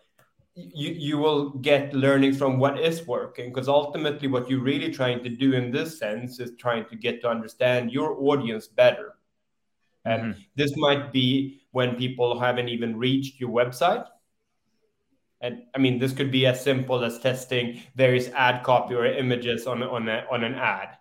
you, 0.58 0.90
you 0.90 1.18
will 1.20 1.52
get 1.52 1.94
learning 1.94 2.34
from 2.34 2.58
what 2.58 2.80
is 2.80 3.06
working 3.06 3.50
because 3.54 3.68
ultimately 3.68 4.28
what 4.28 4.50
you're 4.50 4.64
really 4.64 4.92
trying 4.92 5.24
to 5.24 5.30
do 5.30 5.54
in 5.54 5.72
this 5.72 6.00
sense 6.00 6.40
is 6.40 6.52
trying 6.58 6.86
to 6.86 6.96
get 6.96 7.22
to 7.22 7.30
understand 7.30 7.92
your 7.92 8.20
audience 8.20 8.68
better 8.68 9.14
and 10.04 10.22
mm-hmm. 10.22 10.40
this 10.56 10.76
might 10.76 11.14
be 11.14 11.62
when 11.72 11.96
people 11.96 12.40
haven't 12.40 12.70
even 12.70 12.98
reached 12.98 13.40
your 13.40 13.52
website 13.52 14.06
and 15.42 15.62
i 15.76 15.78
mean 15.78 16.00
this 16.00 16.12
could 16.12 16.32
be 16.32 16.48
as 16.48 16.64
simple 16.64 17.04
as 17.04 17.20
testing 17.20 17.80
various 17.96 18.30
ad 18.30 18.64
copy 18.64 18.96
or 18.96 19.06
images 19.06 19.68
on, 19.68 19.84
on, 19.84 20.10
a, 20.10 20.26
on 20.32 20.44
an 20.44 20.56
ad 20.56 20.98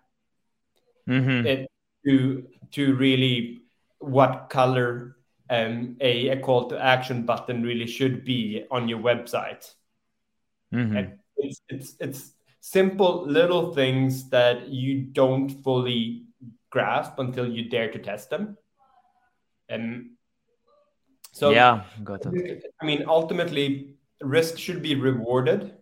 mm-hmm. 1.09 1.47
it, 1.47 1.67
to 2.05 2.45
to 2.71 2.93
really 2.95 3.63
what 3.97 4.49
color 4.51 5.16
um, 5.49 5.97
a, 6.01 6.29
a 6.29 6.39
call 6.39 6.69
to 6.69 6.83
action 6.83 7.23
button 7.23 7.63
really 7.63 7.87
should 7.87 8.25
be 8.25 8.65
on 8.71 8.87
your 8.89 8.99
website. 8.99 9.73
Mm-hmm. 10.73 11.13
It's, 11.37 11.61
it's, 11.69 11.95
it's 11.99 12.31
simple 12.59 13.25
little 13.25 13.73
things 13.73 14.29
that 14.29 14.67
you 14.67 15.01
don't 15.03 15.49
fully 15.63 16.23
grasp 16.69 17.19
until 17.19 17.47
you 17.47 17.69
dare 17.69 17.91
to 17.91 17.99
test 17.99 18.29
them. 18.29 18.57
And 19.69 20.11
so, 21.31 21.51
yeah, 21.51 21.83
got 22.03 22.25
it. 22.25 22.63
I 22.81 22.85
mean, 22.85 23.05
ultimately, 23.07 23.95
risk 24.21 24.57
should 24.57 24.81
be 24.81 24.95
rewarded, 24.95 25.73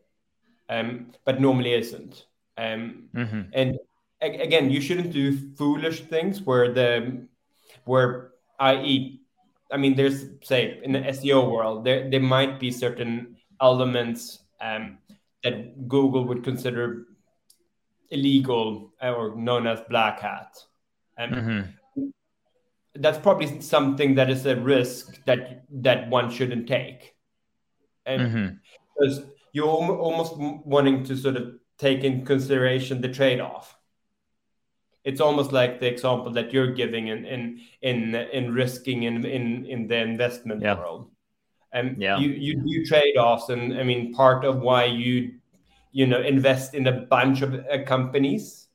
um, 0.69 1.11
but 1.23 1.39
normally 1.39 1.73
isn't. 1.73 2.25
Um, 2.57 3.09
mm-hmm. 3.15 3.41
And 3.53 3.77
a- 4.21 4.41
again, 4.41 4.69
you 4.69 4.81
shouldn't 4.81 5.11
do 5.11 5.55
foolish 5.55 6.01
things 6.01 6.41
where 6.41 6.73
the 6.73 7.27
where 7.85 8.31
i.e 8.59 9.21
I 9.71 9.77
mean, 9.77 9.95
there's 9.95 10.25
say 10.43 10.79
in 10.83 10.91
the 10.91 10.99
SEO 10.99 11.51
world, 11.51 11.85
there 11.85 12.09
there 12.09 12.19
might 12.19 12.59
be 12.59 12.71
certain 12.71 13.37
elements 13.61 14.39
um, 14.61 14.99
that 15.43 15.87
Google 15.87 16.25
would 16.25 16.43
consider 16.43 17.05
illegal 18.09 18.93
or 19.01 19.35
known 19.35 19.67
as 19.67 19.81
black 19.89 20.19
hat. 20.19 20.55
Um, 21.17 21.31
mm-hmm. 21.31 22.07
that's 22.95 23.17
probably 23.17 23.61
something 23.61 24.15
that 24.15 24.29
is 24.29 24.45
a 24.45 24.55
risk 24.57 25.23
that 25.25 25.63
that 25.69 26.09
one 26.09 26.29
shouldn't 26.29 26.67
take 26.67 27.15
and 28.05 28.21
mm-hmm. 28.21 28.55
because 28.93 29.23
you're 29.53 29.67
almost 29.67 30.33
wanting 30.37 31.03
to 31.03 31.15
sort 31.15 31.35
of 31.35 31.53
take 31.77 32.03
in 32.03 32.25
consideration 32.25 33.01
the 33.01 33.09
trade-off 33.09 33.74
it's 35.05 35.21
almost 35.21 35.51
like 35.53 35.79
the 35.79 35.87
example 35.87 36.31
that 36.31 36.51
you're 36.51 36.73
giving 36.73 37.07
in 37.07 37.25
in 37.25 37.61
in, 37.81 38.15
in 38.15 38.53
risking 38.53 39.03
in 39.03 39.23
in 39.25 39.65
in 39.65 39.87
the 39.87 39.97
investment 39.97 40.61
yeah. 40.61 40.77
world 40.77 41.09
and 41.71 42.01
yeah. 42.01 42.17
you 42.17 42.29
you 42.29 42.55
do 42.61 42.85
trade-offs 42.85 43.49
and 43.49 43.77
i 43.79 43.83
mean 43.83 44.13
part 44.13 44.43
of 44.43 44.59
why 44.59 44.83
you 44.83 45.31
you 45.91 46.05
know 46.05 46.21
invest 46.21 46.73
in 46.73 46.87
a 46.87 46.91
bunch 46.91 47.41
of 47.41 47.53
uh, 47.53 47.83
companies 47.85 48.67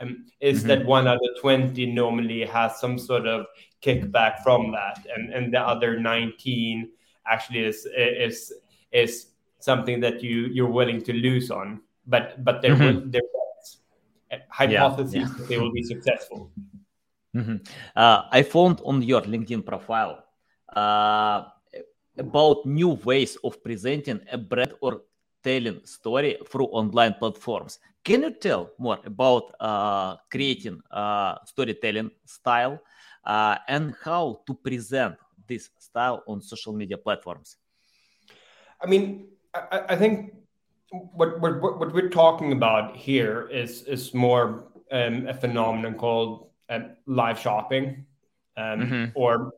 um, 0.00 0.26
is 0.40 0.58
mm-hmm. 0.58 0.68
that 0.68 0.86
one 0.86 1.08
out 1.08 1.16
of 1.16 1.40
20 1.40 1.86
normally 1.86 2.44
has 2.44 2.78
some 2.78 2.98
sort 2.98 3.26
of 3.26 3.46
kickback 3.80 4.42
from 4.42 4.72
that 4.72 5.06
and 5.14 5.32
and 5.32 5.54
the 5.54 5.60
other 5.60 5.98
19 5.98 6.90
actually 7.26 7.60
is 7.60 7.86
is 7.96 8.52
is 8.92 9.26
something 9.60 10.00
that 10.00 10.22
you 10.22 10.46
you're 10.52 10.70
willing 10.70 11.00
to 11.02 11.12
lose 11.12 11.50
on 11.50 11.80
but 12.06 12.44
but 12.44 12.60
there 12.60 12.74
mm-hmm. 12.74 13.10
there 13.10 13.22
hypotheses 14.48 15.14
yeah, 15.14 15.20
yeah. 15.20 15.46
they 15.48 15.58
will 15.58 15.72
be 15.72 15.82
successful 15.82 16.50
mm-hmm. 17.34 17.56
uh, 17.96 18.22
i 18.32 18.42
found 18.42 18.80
on 18.84 19.02
your 19.02 19.22
linkedin 19.22 19.64
profile 19.64 20.24
uh, 20.74 21.44
about 22.18 22.64
new 22.66 22.98
ways 23.04 23.36
of 23.44 23.62
presenting 23.62 24.20
a 24.32 24.38
brand 24.38 24.72
or 24.80 25.02
telling 25.42 25.80
story 25.84 26.36
through 26.50 26.66
online 26.66 27.14
platforms 27.14 27.78
can 28.06 28.22
you 28.22 28.30
tell 28.30 28.70
more 28.78 29.00
about 29.04 29.50
uh, 29.58 30.14
creating 30.30 30.80
uh, 30.92 31.42
storytelling 31.44 32.12
style 32.24 32.78
uh, 33.26 33.58
and 33.66 33.94
how 34.04 34.42
to 34.46 34.54
present 34.54 35.18
this 35.48 35.70
style 35.78 36.22
on 36.28 36.40
social 36.40 36.72
media 36.72 36.96
platforms? 36.96 37.56
I 38.80 38.86
mean, 38.86 39.26
I, 39.52 39.82
I 39.88 39.96
think 39.96 40.34
what, 40.90 41.40
what 41.40 41.60
what 41.60 41.92
we're 41.92 42.10
talking 42.10 42.52
about 42.52 42.96
here 42.96 43.48
is 43.50 43.82
is 43.82 44.14
more 44.14 44.68
um, 44.92 45.26
a 45.26 45.34
phenomenon 45.34 45.94
called 45.94 46.50
um, 46.68 46.96
live 47.06 47.38
shopping, 47.38 48.06
um, 48.56 48.80
mm-hmm. 48.80 49.04
or 49.14 49.52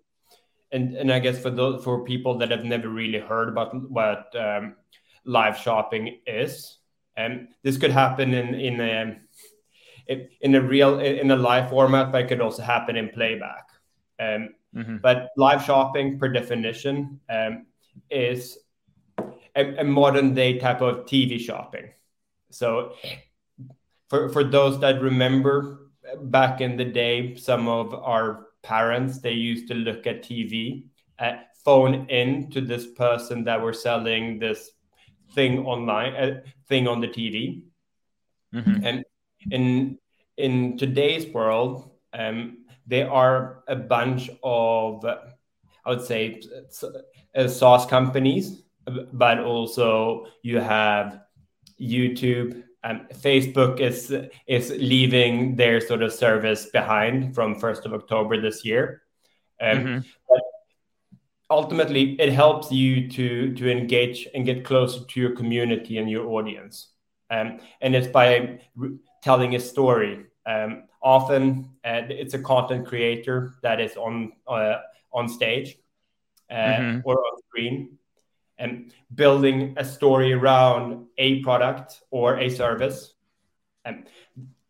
and 0.73 0.97
and 0.97 1.13
I 1.13 1.19
guess 1.19 1.39
for 1.39 1.51
those 1.51 1.85
for 1.85 2.05
people 2.05 2.39
that 2.39 2.51
have 2.51 2.65
never 2.65 2.89
really 2.89 3.19
heard 3.19 3.49
about 3.49 3.75
what 3.91 4.35
um, 4.37 4.77
live 5.25 5.59
shopping 5.59 6.21
is, 6.27 6.79
and 7.17 7.49
this 7.63 7.77
could 7.77 7.91
happen 7.93 8.33
in 8.33 8.55
in 8.55 8.81
a 8.81 10.29
in 10.41 10.55
a 10.55 10.61
real 10.61 10.99
in 11.01 11.31
a 11.31 11.37
live 11.37 11.69
format, 11.69 12.11
but 12.11 12.23
it 12.23 12.29
could 12.29 12.41
also 12.41 12.63
happen 12.63 12.97
in 12.97 13.11
playback. 13.11 13.69
Um, 14.19 14.55
mm-hmm. 14.75 14.97
But 15.03 15.29
live 15.37 15.65
shopping, 15.65 16.19
per 16.19 16.29
definition, 16.29 17.21
um, 17.29 17.67
is 18.11 18.59
a, 19.59 19.81
a, 19.81 19.85
modern 19.85 20.35
day 20.35 20.59
type 20.59 20.81
of 20.81 21.07
TV 21.07 21.39
shopping. 21.41 21.91
So, 22.51 22.95
for 24.09 24.29
for 24.31 24.45
those 24.45 24.81
that 24.81 25.03
remember 25.03 25.91
back 26.23 26.61
in 26.61 26.77
the 26.77 26.85
day, 26.85 27.35
some 27.37 27.69
of 27.69 27.93
our 27.93 28.47
parents 28.63 29.21
they 29.21 29.33
used 29.33 29.69
to 29.69 29.75
look 29.75 30.07
at 30.07 30.23
TV, 30.23 30.87
uh, 31.19 31.33
phone 31.65 32.07
in 32.09 32.51
to 32.51 32.61
this 32.61 32.87
person 32.87 33.45
that 33.45 33.61
were 33.61 33.73
selling 33.73 34.39
this 34.39 34.71
thing 35.35 35.67
online, 35.67 36.15
a 36.15 36.19
uh, 36.19 36.41
thing 36.69 36.89
on 36.89 37.01
the 37.01 37.09
TV, 37.09 37.63
mm-hmm. 38.55 38.85
and 38.85 39.05
in 39.51 39.99
in 40.37 40.79
today's 40.79 41.27
world, 41.35 41.91
um, 42.13 42.65
there 42.87 43.11
are 43.11 43.65
a 43.69 43.77
bunch 43.77 44.31
of, 44.43 45.05
I 45.05 45.91
would 45.91 46.05
say, 46.05 46.41
uh, 47.35 47.49
SaaS 47.49 47.87
companies, 47.87 48.63
but 49.13 49.39
also 49.41 50.27
you 50.43 50.61
have 50.61 51.21
YouTube. 51.81 52.63
Um, 52.85 53.07
Facebook 53.13 53.81
is 53.81 54.15
is 54.47 54.71
leaving 54.71 55.57
their 55.57 55.81
sort 55.81 56.03
of 56.03 56.13
service 56.13 56.67
behind 56.67 57.35
from 57.35 57.59
first 57.59 57.87
of 57.87 57.93
October 57.93 58.41
this 58.41 58.65
year. 58.65 59.03
Um, 59.61 59.79
mm-hmm. 59.79 59.99
But 60.29 60.41
ultimately 61.51 62.21
it 62.21 62.33
helps 62.33 62.71
you 62.71 63.09
to 63.09 63.55
to 63.55 63.71
engage 63.71 64.29
and 64.35 64.45
get 64.45 64.65
closer 64.65 65.05
to 65.05 65.21
your 65.21 65.35
community 65.35 65.99
and 65.99 66.11
your 66.11 66.27
audience 66.29 66.89
um, 67.31 67.61
and 67.81 67.95
it's 67.95 68.07
by 68.07 68.61
re- 68.77 68.99
telling 69.23 69.55
a 69.55 69.61
story 69.61 70.27
um, 70.47 70.85
often 71.03 71.71
uh, 71.85 72.03
it's 72.09 72.35
a 72.35 72.39
content 72.39 72.87
creator 72.87 73.55
that 73.63 73.81
is 73.81 73.97
on 73.97 74.33
uh, 74.47 74.77
on 75.13 75.29
stage 75.29 75.77
uh, 76.51 76.55
mm-hmm. 76.55 77.01
or 77.05 77.15
on 77.15 77.39
screen 77.49 77.98
and 78.59 78.93
building 79.15 79.75
a 79.77 79.85
story 79.85 80.33
around 80.33 81.07
a 81.19 81.41
product 81.41 82.03
or 82.11 82.37
a 82.39 82.49
service 82.49 83.15
um, 83.85 84.05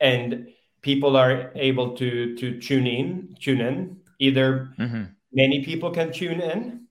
and 0.00 0.48
people 0.82 1.16
are 1.16 1.50
able 1.54 1.96
to 1.96 2.36
to 2.36 2.60
tune 2.60 2.86
in 2.86 3.34
tune 3.40 3.60
in 3.60 3.96
either 4.18 4.70
mm-hmm 4.78 5.04
many 5.32 5.64
people 5.64 5.90
can 5.90 6.12
tune 6.12 6.40
in. 6.40 6.86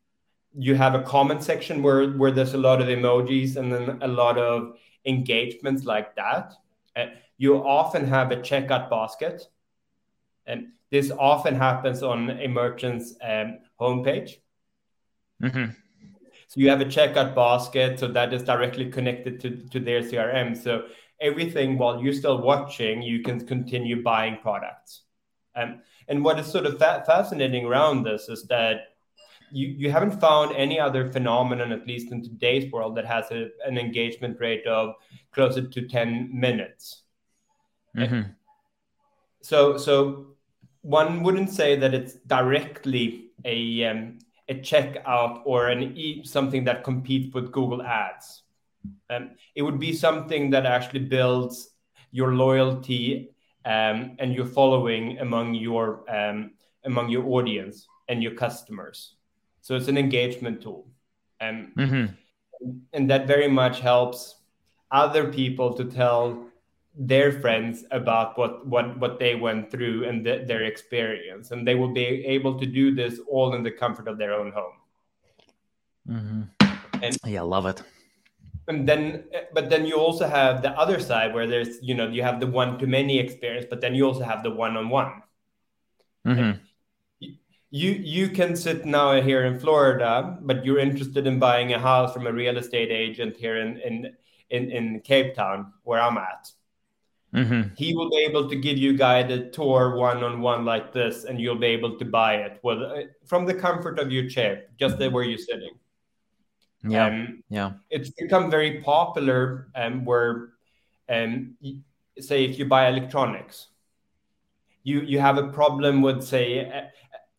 You 0.57 0.75
have 0.75 0.95
a 0.95 1.03
comment 1.03 1.43
section 1.43 1.83
where, 1.83 2.09
where 2.11 2.31
there's 2.31 2.53
a 2.53 2.57
lot 2.57 2.81
of 2.81 2.87
emojis 2.87 3.57
and 3.57 3.71
then 3.71 3.99
a 4.01 4.07
lot 4.07 4.37
of 4.37 4.77
engagements 5.05 5.83
like 5.85 6.15
that. 6.15 6.53
And 6.95 7.11
you 7.37 7.55
often 7.57 8.07
have 8.07 8.31
a 8.31 8.37
checkout 8.37 8.89
basket. 8.89 9.43
And 10.45 10.69
this 10.89 11.11
often 11.11 11.55
happens 11.55 12.01
on 12.01 12.29
a 12.29 12.47
merchant's 12.47 13.13
um, 13.21 13.59
homepage. 13.79 14.37
Mm-hmm. 15.43 15.71
So 16.47 16.61
you 16.61 16.69
have 16.69 16.81
a 16.81 16.85
checkout 16.85 17.35
basket, 17.35 17.99
so 17.99 18.07
that 18.07 18.33
is 18.33 18.43
directly 18.43 18.89
connected 18.89 19.39
to, 19.41 19.57
to 19.69 19.79
their 19.79 20.01
CRM. 20.01 20.55
So 20.55 20.85
everything 21.19 21.77
while 21.77 22.01
you're 22.01 22.13
still 22.13 22.41
watching, 22.41 23.01
you 23.01 23.21
can 23.21 23.45
continue 23.45 24.01
buying 24.01 24.37
products. 24.41 25.01
Um, 25.55 25.81
and 26.07 26.23
what 26.23 26.39
is 26.39 26.47
sort 26.47 26.65
of 26.65 26.77
fa- 26.77 27.03
fascinating 27.05 27.65
around 27.65 28.03
this 28.03 28.29
is 28.29 28.45
that 28.47 28.93
you, 29.51 29.67
you 29.67 29.91
haven't 29.91 30.19
found 30.19 30.55
any 30.55 30.79
other 30.79 31.11
phenomenon, 31.11 31.71
at 31.71 31.87
least 31.87 32.11
in 32.11 32.23
today's 32.23 32.71
world, 32.71 32.95
that 32.95 33.05
has 33.05 33.29
a, 33.31 33.49
an 33.65 33.77
engagement 33.77 34.39
rate 34.39 34.65
of 34.67 34.95
closer 35.31 35.67
to 35.67 35.87
10 35.87 36.29
minutes. 36.33 37.03
Mm-hmm. 37.95 38.31
So, 39.41 39.77
so 39.77 40.27
one 40.81 41.23
wouldn't 41.23 41.49
say 41.49 41.75
that 41.77 41.93
it's 41.93 42.13
directly 42.13 43.31
a, 43.45 43.85
um, 43.85 44.19
a 44.49 44.55
checkout 44.55 45.41
or 45.45 45.67
an 45.67 45.97
e- 45.97 46.23
something 46.23 46.63
that 46.65 46.83
competes 46.83 47.33
with 47.33 47.51
Google 47.51 47.81
Ads. 47.81 48.43
Um, 49.09 49.31
it 49.55 49.61
would 49.61 49.79
be 49.79 49.93
something 49.93 50.49
that 50.51 50.65
actually 50.65 51.01
builds 51.01 51.71
your 52.11 52.33
loyalty 52.33 53.31
um, 53.65 54.15
and 54.19 54.33
your 54.33 54.45
following 54.45 55.19
among 55.19 55.53
your 55.53 56.03
um, 56.09 56.51
among 56.85 57.09
your 57.09 57.25
audience 57.25 57.87
and 58.07 58.23
your 58.23 58.33
customers. 58.33 59.15
So 59.61 59.75
it's 59.75 59.89
an 59.89 59.97
engagement 59.97 60.61
tool, 60.61 60.87
um, 61.41 61.73
mm-hmm. 61.77 62.05
and 62.93 63.09
that 63.09 63.27
very 63.27 63.49
much 63.49 63.81
helps 63.81 64.35
other 64.91 65.31
people 65.33 65.73
to 65.73 65.83
tell 65.83 66.46
their 66.97 67.31
friends 67.31 67.85
about 67.91 68.37
what 68.37 68.65
what 68.65 68.97
what 68.99 69.19
they 69.19 69.35
went 69.35 69.69
through 69.69 70.05
and 70.05 70.25
their 70.25 70.63
experience, 70.63 71.51
and 71.51 71.67
they 71.67 71.75
will 71.75 71.93
be 71.93 72.25
able 72.25 72.59
to 72.59 72.65
do 72.65 72.93
this 72.93 73.19
all 73.29 73.53
in 73.53 73.63
the 73.63 73.71
comfort 73.71 74.07
of 74.07 74.17
their 74.17 74.33
own 74.33 74.51
home. 74.51 74.77
Mm-hmm. 76.09 76.41
And 77.03 77.17
yeah, 77.25 77.41
love 77.41 77.65
it. 77.65 77.83
And 78.67 78.87
then 78.87 79.25
but 79.53 79.69
then 79.69 79.85
you 79.85 79.95
also 79.95 80.27
have 80.27 80.61
the 80.61 80.71
other 80.71 80.99
side 80.99 81.33
where 81.33 81.47
there's 81.47 81.81
you 81.81 81.93
know 81.93 82.07
you 82.07 82.23
have 82.23 82.39
the 82.39 82.47
one 82.47 82.77
to 82.79 82.87
many 82.87 83.17
experience 83.17 83.65
but 83.69 83.79
then 83.79 83.95
you 83.95 84.05
also 84.05 84.23
have 84.23 84.43
the 84.43 84.51
one 84.51 84.75
on 84.75 84.89
one 84.89 85.21
you 87.69 87.91
you 87.91 88.29
can 88.29 88.55
sit 88.55 88.85
now 88.85 89.21
here 89.21 89.45
in 89.45 89.59
florida 89.59 90.37
but 90.41 90.65
you're 90.65 90.79
interested 90.79 91.27
in 91.27 91.39
buying 91.39 91.73
a 91.73 91.79
house 91.79 92.13
from 92.13 92.27
a 92.27 92.31
real 92.31 92.57
estate 92.57 92.91
agent 92.91 93.35
here 93.37 93.57
in 93.57 93.77
in 93.77 94.15
in, 94.49 94.71
in 94.71 94.99
cape 95.01 95.35
town 95.35 95.73
where 95.83 96.01
i'm 96.01 96.17
at 96.17 96.51
mm-hmm. 97.33 97.73
he 97.75 97.95
will 97.95 98.09
be 98.09 98.17
able 98.17 98.49
to 98.49 98.55
give 98.55 98.77
you 98.77 98.97
guided 98.97 99.53
tour 99.53 99.95
one 99.95 100.23
on 100.23 100.41
one 100.41 100.65
like 100.65 100.93
this 100.93 101.25
and 101.25 101.39
you'll 101.39 101.55
be 101.55 101.67
able 101.67 101.97
to 101.97 102.05
buy 102.05 102.35
it 102.35 102.59
well 102.63 103.03
from 103.25 103.45
the 103.45 103.53
comfort 103.53 103.99
of 103.99 104.11
your 104.11 104.27
chair 104.29 104.65
just 104.79 104.97
where 105.11 105.23
you're 105.23 105.37
sitting 105.37 105.71
yeah, 106.83 107.07
um, 107.07 107.43
yeah. 107.49 107.71
It's 107.89 108.09
become 108.09 108.49
very 108.49 108.81
popular 108.81 109.67
um, 109.75 110.05
where, 110.05 110.49
um, 111.09 111.55
say, 112.19 112.45
if 112.45 112.59
you 112.59 112.65
buy 112.65 112.87
electronics, 112.87 113.67
you 114.83 115.01
you 115.01 115.19
have 115.19 115.37
a 115.37 115.47
problem 115.47 116.01
with 116.01 116.23
say 116.23 116.89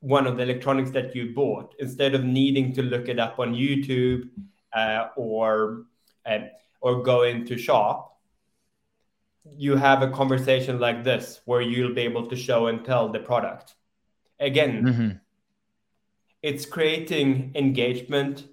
one 0.00 0.26
of 0.26 0.36
the 0.36 0.42
electronics 0.42 0.90
that 0.90 1.14
you 1.14 1.34
bought. 1.34 1.74
Instead 1.78 2.14
of 2.14 2.24
needing 2.24 2.72
to 2.74 2.82
look 2.82 3.08
it 3.08 3.18
up 3.18 3.38
on 3.38 3.54
YouTube 3.54 4.28
uh, 4.74 5.08
or 5.16 5.84
uh, 6.26 6.40
or 6.80 7.02
go 7.02 7.22
into 7.22 7.56
shop, 7.56 8.07
you 9.56 9.76
have 9.76 10.02
a 10.02 10.10
conversation 10.10 10.78
like 10.78 11.04
this 11.04 11.40
where 11.44 11.60
you'll 11.60 11.94
be 11.94 12.02
able 12.02 12.26
to 12.26 12.36
show 12.36 12.66
and 12.66 12.84
tell 12.84 13.08
the 13.08 13.18
product 13.18 13.74
again 14.40 14.84
mm-hmm. 14.84 15.10
it's 16.42 16.66
creating 16.66 17.52
engagement 17.54 18.48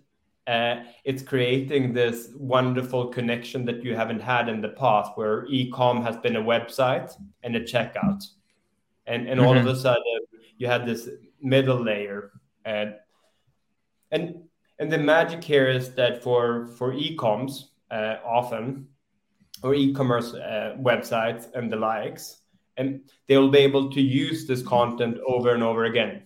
uh, 0.48 0.84
it's 1.04 1.24
creating 1.24 1.92
this 1.92 2.30
wonderful 2.36 3.08
connection 3.08 3.66
that 3.66 3.84
you 3.84 3.96
haven't 3.96 4.22
had 4.22 4.48
in 4.48 4.62
the 4.62 4.70
past 4.70 5.12
where 5.16 5.46
ecom 5.48 6.04
has 6.04 6.18
been 6.18 6.36
a 6.36 6.42
website 6.42 7.12
and 7.44 7.56
a 7.56 7.62
checkout 7.62 8.24
and 9.08 9.28
and 9.28 9.40
mm-hmm. 9.40 9.48
all 9.48 9.58
of 9.58 9.66
mm-hmm. 9.66 9.70
a 9.70 9.76
sudden 9.76 10.20
you 10.58 10.68
had 10.68 10.86
this 10.86 11.10
middle 11.42 11.82
layer 11.84 12.32
and 12.64 12.96
and 14.12 14.36
and 14.80 14.92
the 14.92 14.98
magic 14.98 15.44
here 15.44 15.68
is 15.68 15.94
that 15.96 16.24
for 16.24 16.68
for 16.78 16.94
ecoms 16.94 17.66
uh, 17.92 18.16
often 18.26 18.88
or 19.64 19.74
e-commerce 19.74 20.34
uh, 20.34 20.76
websites 20.80 21.54
and 21.54 21.72
the 21.72 21.76
likes 21.76 22.42
and 22.78 23.02
they'll 23.28 23.50
be 23.50 23.60
able 23.60 23.90
to 23.92 24.02
use 24.02 24.48
this 24.48 24.62
content 24.62 25.18
over 25.26 25.54
and 25.54 25.64
over 25.64 25.86
again. 25.86 26.24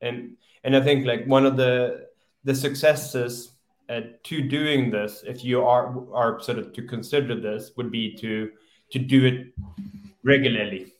And 0.00 0.36
and 0.64 0.76
i 0.76 0.80
think 0.80 1.06
like 1.06 1.26
one 1.26 1.46
of 1.46 1.56
the 1.56 2.06
the 2.44 2.54
successes 2.54 3.52
uh, 3.88 4.00
to 4.22 4.42
doing 4.42 4.90
this 4.90 5.24
if 5.26 5.44
you 5.44 5.62
are 5.62 5.94
are 6.12 6.40
sort 6.40 6.58
of 6.58 6.72
to 6.72 6.82
consider 6.82 7.38
this 7.38 7.72
would 7.76 7.90
be 7.90 8.14
to 8.16 8.50
to 8.92 8.98
do 8.98 9.24
it 9.24 9.54
regularly. 10.22 10.92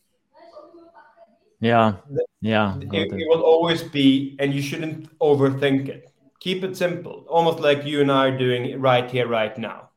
Yeah. 1.60 1.96
Yeah. 2.40 2.78
it, 2.80 3.12
it 3.12 3.28
will 3.28 3.42
always 3.42 3.82
be 3.82 4.36
and 4.38 4.54
you 4.54 4.62
shouldn't 4.62 5.18
overthink 5.18 5.88
it. 5.88 6.10
Keep 6.40 6.64
it 6.64 6.76
simple. 6.76 7.26
Almost 7.28 7.60
like 7.60 7.84
you 7.84 8.00
and 8.00 8.10
i 8.10 8.28
are 8.28 8.38
doing 8.38 8.80
right 8.80 9.10
here 9.10 9.28
right 9.28 9.56
now 9.58 9.89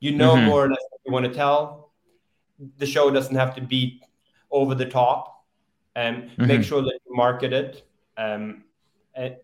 you 0.00 0.12
know 0.12 0.34
mm-hmm. 0.34 0.46
more 0.46 0.64
or 0.64 0.70
less 0.70 0.84
what 0.90 1.00
you 1.06 1.12
want 1.12 1.26
to 1.26 1.32
tell 1.32 1.92
the 2.78 2.86
show 2.86 3.10
doesn't 3.10 3.36
have 3.36 3.54
to 3.54 3.60
be 3.60 4.02
over 4.50 4.74
the 4.74 4.84
top 4.84 5.44
and 5.94 6.24
mm-hmm. 6.24 6.46
make 6.46 6.62
sure 6.62 6.82
that 6.82 6.98
you 7.06 7.14
market 7.14 7.52
it 7.52 7.86
um, 8.16 8.64
and, 9.14 9.36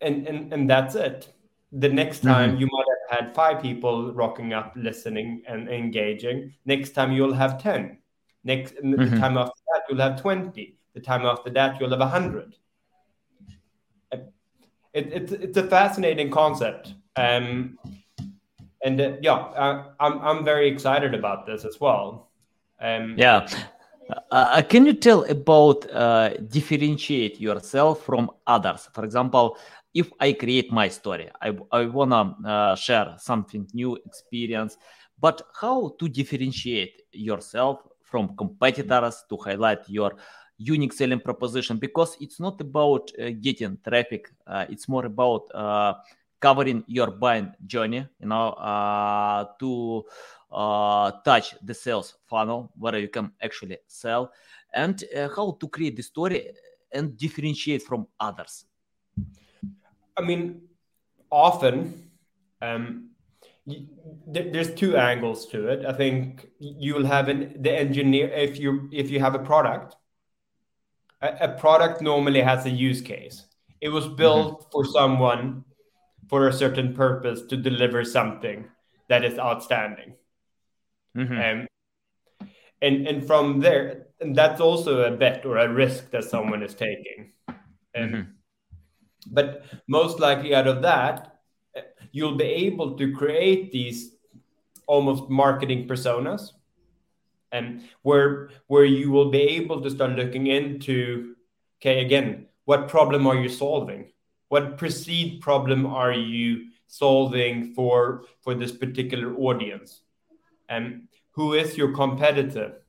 and 0.00 0.52
and 0.52 0.70
that's 0.70 0.94
it 0.94 1.32
the 1.72 1.88
next 1.88 2.20
time 2.20 2.52
mm-hmm. 2.52 2.60
you 2.60 2.68
might 2.72 2.84
have 3.10 3.26
had 3.26 3.34
five 3.34 3.60
people 3.60 4.12
rocking 4.12 4.52
up 4.52 4.72
listening 4.76 5.42
and 5.46 5.68
engaging 5.68 6.52
next 6.64 6.90
time 6.90 7.12
you'll 7.12 7.34
have 7.34 7.60
10 7.60 7.98
next 8.44 8.74
the 8.76 8.82
mm-hmm. 8.82 9.18
time 9.18 9.36
after 9.36 9.60
that 9.72 9.82
you'll 9.88 10.00
have 10.00 10.20
20 10.20 10.76
the 10.94 11.00
time 11.00 11.26
after 11.26 11.50
that 11.50 11.78
you'll 11.80 11.90
have 11.90 12.00
100 12.00 12.54
it, 14.94 15.12
it, 15.12 15.32
it's 15.32 15.56
a 15.56 15.66
fascinating 15.66 16.30
concept 16.30 16.94
um, 17.16 17.78
and 18.84 19.00
uh, 19.00 19.12
yeah 19.20 19.34
I, 19.34 19.84
I'm, 20.00 20.20
I'm 20.20 20.44
very 20.44 20.68
excited 20.68 21.14
about 21.14 21.46
this 21.46 21.64
as 21.64 21.80
well. 21.80 22.30
Um, 22.80 23.14
yeah. 23.16 23.48
Uh, 24.30 24.62
can 24.62 24.86
you 24.86 24.94
tell 24.94 25.24
about 25.24 25.84
uh, 25.90 26.30
differentiate 26.48 27.38
yourself 27.40 28.02
from 28.04 28.30
others? 28.46 28.88
For 28.94 29.04
example 29.04 29.58
if 29.94 30.10
I 30.20 30.32
create 30.32 30.70
my 30.70 30.88
story, 30.88 31.30
I, 31.40 31.56
I 31.72 31.86
want 31.86 32.10
to 32.12 32.48
uh, 32.48 32.74
share 32.76 33.14
something 33.18 33.66
new 33.72 33.96
experience, 34.06 34.76
but 35.18 35.42
how 35.60 35.94
to 35.98 36.08
differentiate 36.08 37.02
yourself 37.12 37.80
from 38.02 38.36
competitors 38.36 39.24
to 39.28 39.36
highlight 39.36 39.88
your 39.88 40.14
unique 40.58 40.92
selling 40.92 41.20
proposition? 41.20 41.78
Because 41.78 42.16
it's 42.20 42.38
not 42.38 42.60
about 42.60 43.10
uh, 43.20 43.30
getting 43.40 43.78
traffic 43.86 44.30
uh, 44.46 44.66
it's 44.68 44.88
more 44.88 45.06
about 45.06 45.48
uh, 45.54 45.94
covering 46.40 46.84
your 46.86 47.10
buying 47.10 47.52
journey 47.66 48.06
you 48.20 48.26
know 48.26 48.50
uh, 48.50 49.44
to 49.58 50.04
uh, 50.52 51.10
touch 51.24 51.54
the 51.62 51.74
sales 51.74 52.14
funnel 52.26 52.72
where 52.78 52.98
you 52.98 53.08
can 53.08 53.32
actually 53.42 53.78
sell 53.86 54.32
and 54.74 55.04
uh, 55.16 55.28
how 55.34 55.56
to 55.60 55.68
create 55.68 55.96
the 55.96 56.02
story 56.02 56.50
and 56.92 57.16
differentiate 57.16 57.82
from 57.82 58.06
others 58.20 58.64
I 60.18 60.22
mean, 60.22 60.62
often 61.30 62.10
um, 62.60 63.10
there's 64.26 64.74
two 64.74 64.96
angles 64.96 65.46
to 65.46 65.68
it. 65.68 65.86
I 65.86 65.92
think 65.92 66.48
you 66.58 66.94
will 66.94 67.06
have 67.06 67.28
an 67.28 67.62
the 67.62 67.72
engineer 67.72 68.28
if 68.28 68.58
you 68.58 68.88
if 68.92 69.10
you 69.10 69.20
have 69.20 69.34
a 69.34 69.38
product. 69.38 69.96
A, 71.22 71.28
a 71.40 71.48
product 71.48 72.02
normally 72.02 72.40
has 72.40 72.66
a 72.66 72.70
use 72.70 73.00
case. 73.00 73.44
It 73.80 73.90
was 73.90 74.08
built 74.08 74.60
mm-hmm. 74.60 74.70
for 74.72 74.84
someone 74.84 75.64
for 76.28 76.48
a 76.48 76.52
certain 76.52 76.94
purpose 76.94 77.42
to 77.42 77.56
deliver 77.56 78.04
something 78.04 78.68
that 79.08 79.24
is 79.24 79.38
outstanding. 79.38 80.14
Mm-hmm. 81.16 81.60
Um, 81.60 81.66
and 82.80 83.06
and 83.08 83.26
from 83.26 83.60
there, 83.60 84.06
and 84.20 84.36
that's 84.36 84.60
also 84.60 85.02
a 85.02 85.16
bet 85.16 85.44
or 85.44 85.56
a 85.56 85.72
risk 85.72 86.10
that 86.10 86.24
someone 86.24 86.62
is 86.62 86.74
taking. 86.74 87.32
And 87.94 88.14
mm-hmm 88.14 88.30
but 89.30 89.64
most 89.86 90.18
likely 90.20 90.54
out 90.54 90.66
of 90.66 90.82
that, 90.82 91.40
you'll 92.12 92.36
be 92.36 92.44
able 92.44 92.96
to 92.96 93.12
create 93.12 93.72
these 93.72 94.14
almost 94.86 95.28
marketing 95.28 95.86
personas 95.86 96.52
and 97.52 97.82
where 98.02 98.50
where 98.66 98.84
you 98.84 99.10
will 99.10 99.30
be 99.30 99.40
able 99.40 99.80
to 99.80 99.90
start 99.90 100.12
looking 100.12 100.46
into 100.46 101.34
okay 101.80 102.04
again 102.04 102.46
what 102.64 102.88
problem 102.88 103.26
are 103.26 103.36
you 103.36 103.48
solving 103.48 104.10
what 104.48 104.78
perceived 104.78 105.42
problem 105.42 105.86
are 105.86 106.12
you 106.12 106.70
solving 106.86 107.74
for 107.74 108.24
for 108.42 108.54
this 108.54 108.72
particular 108.72 109.34
audience? 109.36 110.02
And 110.68 111.08
who 111.32 111.54
is 111.54 111.76
your 111.76 111.94
competitor 111.94 112.82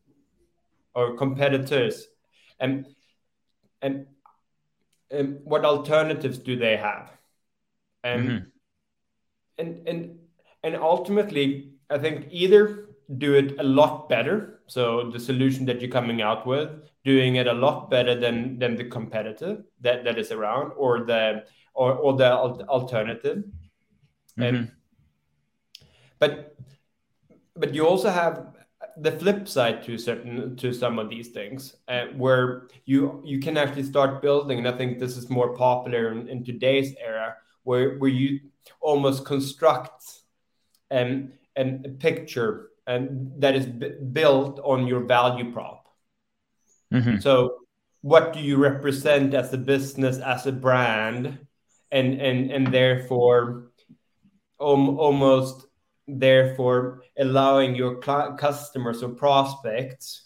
or 0.95 1.15
competitors? 1.17 2.08
And 2.60 2.86
and 3.82 4.08
and 5.12 5.39
what 5.43 5.65
alternatives 5.65 6.38
do 6.38 6.56
they 6.56 6.78
have? 6.78 7.12
And 8.04 8.30
mm-hmm. 8.30 8.45
and 9.58 9.88
and 9.88 10.19
and 10.63 10.76
ultimately 10.76 11.72
i 11.89 11.98
think 11.98 12.28
either 12.32 12.89
do 13.17 13.34
it 13.36 13.60
a 13.60 13.63
lot 13.63 14.10
better 14.10 14.59
so 14.69 15.10
the 15.10 15.19
solution 15.19 15.65
that 15.65 15.82
you're 15.82 15.89
coming 15.89 16.21
out 16.21 16.45
with 16.45 16.69
doing 17.03 17.36
it 17.36 17.47
a 17.47 17.53
lot 17.53 17.89
better 17.89 18.13
than 18.19 18.60
than 18.60 18.75
the 18.75 18.84
competitor 18.84 19.63
that 19.82 20.03
that 20.03 20.17
is 20.17 20.32
around 20.32 20.71
or 20.77 21.05
the 21.05 21.43
or, 21.73 21.93
or 21.93 22.13
the 22.15 22.32
alternative 22.32 23.38
mm-hmm. 23.38 24.43
and 24.43 24.71
but 26.19 26.55
but 27.55 27.73
you 27.73 27.86
also 27.86 28.10
have 28.10 28.53
the 28.97 29.12
flip 29.12 29.47
side 29.47 29.82
to 29.84 29.97
certain 29.97 30.55
to 30.55 30.71
some 30.71 30.99
of 30.99 31.10
these 31.10 31.29
things 31.29 31.75
uh, 31.88 32.05
where 32.15 32.67
you 32.86 33.21
you 33.25 33.39
can 33.39 33.58
actually 33.58 33.84
start 33.84 34.21
building 34.21 34.60
and 34.60 34.67
i 34.67 34.71
think 34.71 34.99
this 34.99 35.17
is 35.17 35.29
more 35.29 35.55
popular 35.55 36.12
in, 36.12 36.27
in 36.27 36.43
today's 36.43 36.93
era 37.03 37.36
where 37.63 37.97
where 37.97 38.10
you 38.10 38.39
almost 38.82 39.25
construct 39.25 40.03
um, 40.91 41.32
and 41.55 41.86
a 41.86 41.89
picture 41.89 42.69
and 42.88 43.32
that 43.42 43.56
is 43.56 43.65
b- 43.65 43.94
built 44.12 44.60
on 44.63 44.88
your 44.88 45.02
value 45.02 45.52
prop 45.52 45.88
mm-hmm. 46.94 47.18
so 47.20 47.58
what 48.02 48.34
do 48.34 48.39
you 48.39 48.58
represent 48.58 49.34
as 49.34 49.54
a 49.54 49.58
business 49.58 50.20
as 50.20 50.46
a 50.46 50.52
brand 50.52 51.38
and 51.92 52.22
and 52.22 52.52
and 52.52 52.74
therefore 52.74 53.72
um, 54.60 54.98
almost 55.00 55.68
therefore 56.08 57.04
allowing 57.18 57.76
your 57.76 57.98
customers 57.98 59.04
or 59.04 59.10
prospects 59.10 60.26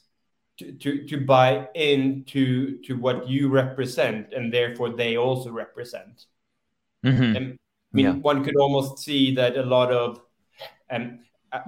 to, 0.58 0.72
to, 0.74 1.06
to 1.08 1.18
buy 1.26 1.68
into 1.76 2.82
to 2.84 2.96
what 2.96 3.28
you 3.28 3.50
represent 3.50 4.34
and 4.34 4.54
therefore 4.54 4.90
they 4.92 5.18
also 5.18 5.52
represent 5.52 6.26
mm-hmm. 7.04 7.36
and 7.36 7.60
I 7.94 7.96
mean, 7.96 8.06
yeah. 8.06 8.14
one 8.14 8.44
could 8.44 8.56
almost 8.56 9.04
see 9.04 9.36
that 9.36 9.56
a 9.56 9.64
lot 9.64 9.92
of 9.92 10.20
and 10.90 11.20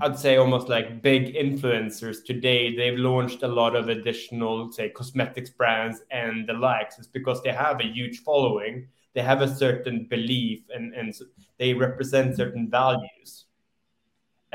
I'd 0.02 0.18
say 0.18 0.38
almost 0.38 0.68
like 0.68 1.02
big 1.02 1.36
influencers 1.36 2.24
today, 2.26 2.76
they've 2.76 2.98
launched 2.98 3.44
a 3.44 3.48
lot 3.48 3.76
of 3.76 3.90
additional, 3.90 4.72
say, 4.72 4.90
cosmetics 4.90 5.52
brands 5.52 6.02
and 6.12 6.48
the 6.48 6.54
likes. 6.54 6.98
It's 6.98 7.08
because 7.08 7.44
they 7.44 7.52
have 7.52 7.80
a 7.80 7.84
huge 7.84 8.20
following, 8.20 8.88
they 9.14 9.22
have 9.22 9.42
a 9.42 9.56
certain 9.56 10.08
belief, 10.10 10.62
and, 10.74 10.94
and 10.94 11.14
they 11.60 11.74
represent 11.74 12.36
certain 12.36 12.70
values 12.70 13.46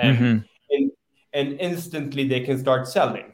and, 0.01 0.19
mm-hmm. 0.19 0.38
and, 0.71 0.90
and 1.33 1.61
instantly 1.61 2.27
they 2.27 2.40
can 2.40 2.59
start 2.59 2.88
selling 2.88 3.33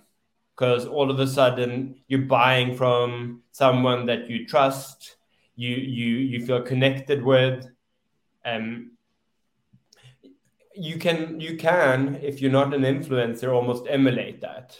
because 0.54 0.86
all 0.86 1.10
of 1.10 1.20
a 1.20 1.26
sudden 1.26 1.96
you're 2.08 2.20
buying 2.20 2.76
from 2.76 3.42
someone 3.52 4.06
that 4.06 4.28
you 4.28 4.46
trust 4.46 5.16
you 5.54 5.74
you 5.74 6.16
you 6.16 6.44
feel 6.44 6.60
connected 6.60 7.22
with 7.22 7.66
and 8.44 8.90
you 10.76 10.98
can 10.98 11.40
you 11.40 11.56
can 11.56 12.18
if 12.22 12.40
you're 12.40 12.50
not 12.50 12.74
an 12.74 12.82
influencer 12.82 13.52
almost 13.52 13.86
emulate 13.88 14.40
that. 14.40 14.78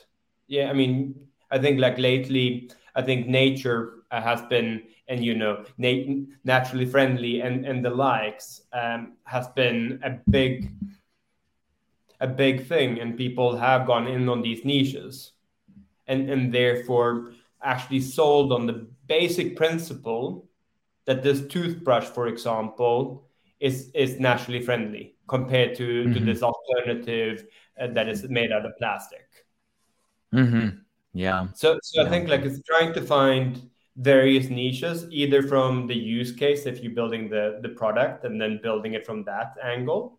Yeah 0.48 0.70
i 0.70 0.72
mean 0.72 1.14
i 1.50 1.58
think 1.58 1.80
like 1.80 1.98
lately 1.98 2.70
i 2.94 3.02
think 3.02 3.26
nature 3.26 4.04
has 4.12 4.42
been 4.42 4.82
and 5.08 5.24
you 5.24 5.34
know 5.34 5.64
nat- 5.78 6.06
naturally 6.44 6.86
friendly 6.86 7.40
and 7.40 7.66
and 7.66 7.84
the 7.84 7.90
likes 7.90 8.62
um, 8.72 9.14
has 9.24 9.48
been 9.48 9.98
a 10.04 10.10
big 10.30 10.70
a 12.20 12.26
big 12.26 12.66
thing 12.66 13.00
and 13.00 13.16
people 13.16 13.56
have 13.56 13.86
gone 13.86 14.06
in 14.06 14.28
on 14.28 14.42
these 14.42 14.64
niches 14.64 15.32
and 16.06 16.30
and 16.30 16.52
therefore 16.52 17.32
actually 17.62 18.00
sold 18.00 18.52
on 18.52 18.66
the 18.66 18.86
basic 19.08 19.56
principle 19.56 20.46
that 21.04 21.22
this 21.22 21.46
toothbrush, 21.46 22.04
for 22.04 22.26
example, 22.26 23.28
is 23.60 23.90
is 23.94 24.20
naturally 24.20 24.60
friendly 24.60 25.15
compared 25.28 25.76
to, 25.76 26.04
mm-hmm. 26.04 26.14
to 26.14 26.20
this 26.20 26.42
alternative 26.42 27.46
uh, 27.80 27.88
that 27.88 28.08
is 28.08 28.28
made 28.28 28.52
out 28.52 28.64
of 28.64 28.76
plastic. 28.78 29.26
Mm-hmm. 30.34 30.78
Yeah. 31.12 31.48
So, 31.54 31.78
so 31.82 32.02
yeah. 32.02 32.06
I 32.06 32.10
think 32.10 32.28
like 32.28 32.42
it's 32.42 32.62
trying 32.62 32.92
to 32.94 33.00
find 33.00 33.70
various 33.96 34.50
niches, 34.50 35.06
either 35.10 35.42
from 35.42 35.86
the 35.86 35.94
use 35.94 36.32
case 36.32 36.66
if 36.66 36.82
you're 36.82 36.92
building 36.92 37.30
the 37.30 37.58
the 37.62 37.70
product 37.70 38.24
and 38.24 38.40
then 38.40 38.60
building 38.62 38.94
it 38.94 39.06
from 39.06 39.24
that 39.24 39.54
angle, 39.62 40.18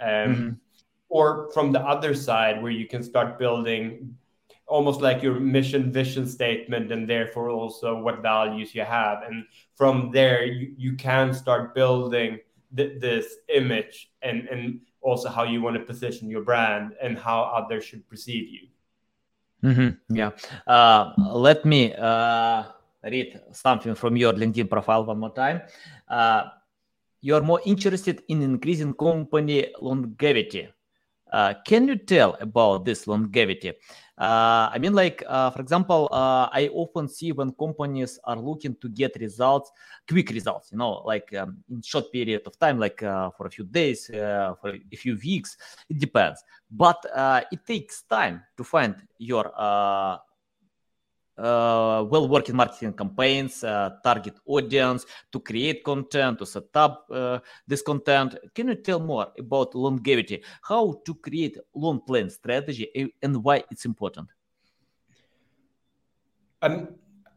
um, 0.00 0.08
mm-hmm. 0.08 0.50
or 1.08 1.50
from 1.52 1.72
the 1.72 1.80
other 1.80 2.14
side 2.14 2.62
where 2.62 2.72
you 2.72 2.86
can 2.86 3.02
start 3.02 3.38
building 3.38 4.14
almost 4.66 5.00
like 5.00 5.22
your 5.22 5.40
mission 5.40 5.90
vision 5.90 6.26
statement 6.26 6.92
and 6.92 7.08
therefore 7.08 7.48
also 7.48 7.98
what 7.98 8.20
values 8.20 8.74
you 8.74 8.82
have 8.82 9.22
and 9.22 9.46
from 9.76 10.10
there 10.12 10.44
you, 10.44 10.74
you 10.76 10.94
can 10.94 11.32
start 11.32 11.74
building 11.74 12.38
th- 12.76 13.00
this 13.00 13.36
image 13.48 14.07
and 14.22 14.48
and 14.48 14.80
also 15.00 15.28
how 15.28 15.44
you 15.44 15.62
want 15.62 15.76
to 15.76 15.82
position 15.82 16.28
your 16.28 16.42
brand 16.42 16.92
and 17.00 17.18
how 17.18 17.42
others 17.42 17.84
should 17.84 18.08
perceive 18.08 18.48
you. 18.48 18.68
Mm-hmm. 19.64 20.16
yeah. 20.16 20.30
Uh, 20.66 21.12
let 21.34 21.64
me 21.64 21.94
uh, 21.94 22.64
read 23.02 23.40
something 23.52 23.94
from 23.94 24.16
your 24.16 24.32
linkedin 24.32 24.70
profile 24.70 25.04
one 25.04 25.18
more 25.18 25.34
time. 25.34 25.62
Uh, 26.08 26.44
you're 27.20 27.42
more 27.42 27.60
interested 27.64 28.22
in 28.28 28.42
increasing 28.42 28.94
company 28.94 29.66
longevity. 29.80 30.68
Uh, 31.32 31.54
can 31.66 31.88
you 31.88 31.96
tell 31.96 32.36
about 32.40 32.84
this 32.84 33.06
longevity 33.06 33.72
uh, 34.18 34.68
I 34.72 34.78
mean, 34.78 34.94
like, 34.94 35.22
uh, 35.28 35.50
for 35.50 35.60
example, 35.60 36.08
uh, 36.10 36.48
I 36.52 36.68
often 36.72 37.08
see 37.08 37.30
when 37.30 37.52
companies 37.52 38.18
are 38.24 38.36
looking 38.36 38.74
to 38.80 38.88
get 38.88 39.16
results, 39.20 39.70
quick 40.08 40.30
results, 40.30 40.72
you 40.72 40.78
know, 40.78 41.02
like 41.04 41.32
um, 41.34 41.58
in 41.70 41.82
short 41.82 42.10
period 42.10 42.42
of 42.44 42.58
time, 42.58 42.80
like 42.80 43.00
uh, 43.02 43.30
for 43.30 43.46
a 43.46 43.50
few 43.50 43.64
days, 43.64 44.10
uh, 44.10 44.54
for 44.60 44.70
a 44.70 44.96
few 44.96 45.16
weeks, 45.22 45.56
it 45.88 45.98
depends. 45.98 46.42
But 46.70 47.04
uh, 47.14 47.42
it 47.52 47.64
takes 47.64 48.02
time 48.02 48.42
to 48.56 48.64
find 48.64 48.96
your 49.18 49.52
uh, 51.38 52.04
well 52.08 52.28
working 52.28 52.56
marketing 52.56 52.92
campaigns, 52.92 53.64
uh, 53.64 53.90
target 54.02 54.34
audience, 54.46 55.06
to 55.32 55.40
create 55.40 55.84
content, 55.84 56.38
to 56.38 56.46
set 56.46 56.74
up 56.74 57.06
uh, 57.10 57.38
this 57.66 57.82
content. 57.82 58.36
Can 58.54 58.68
you 58.68 58.74
tell 58.74 59.00
more 59.00 59.28
about 59.38 59.74
longevity? 59.74 60.42
How 60.62 61.00
to 61.04 61.14
create 61.14 61.56
long 61.74 62.00
plan 62.00 62.30
strategy 62.30 63.12
and 63.22 63.44
why 63.44 63.64
it's 63.70 63.84
important? 63.84 64.28
Um, 66.60 66.88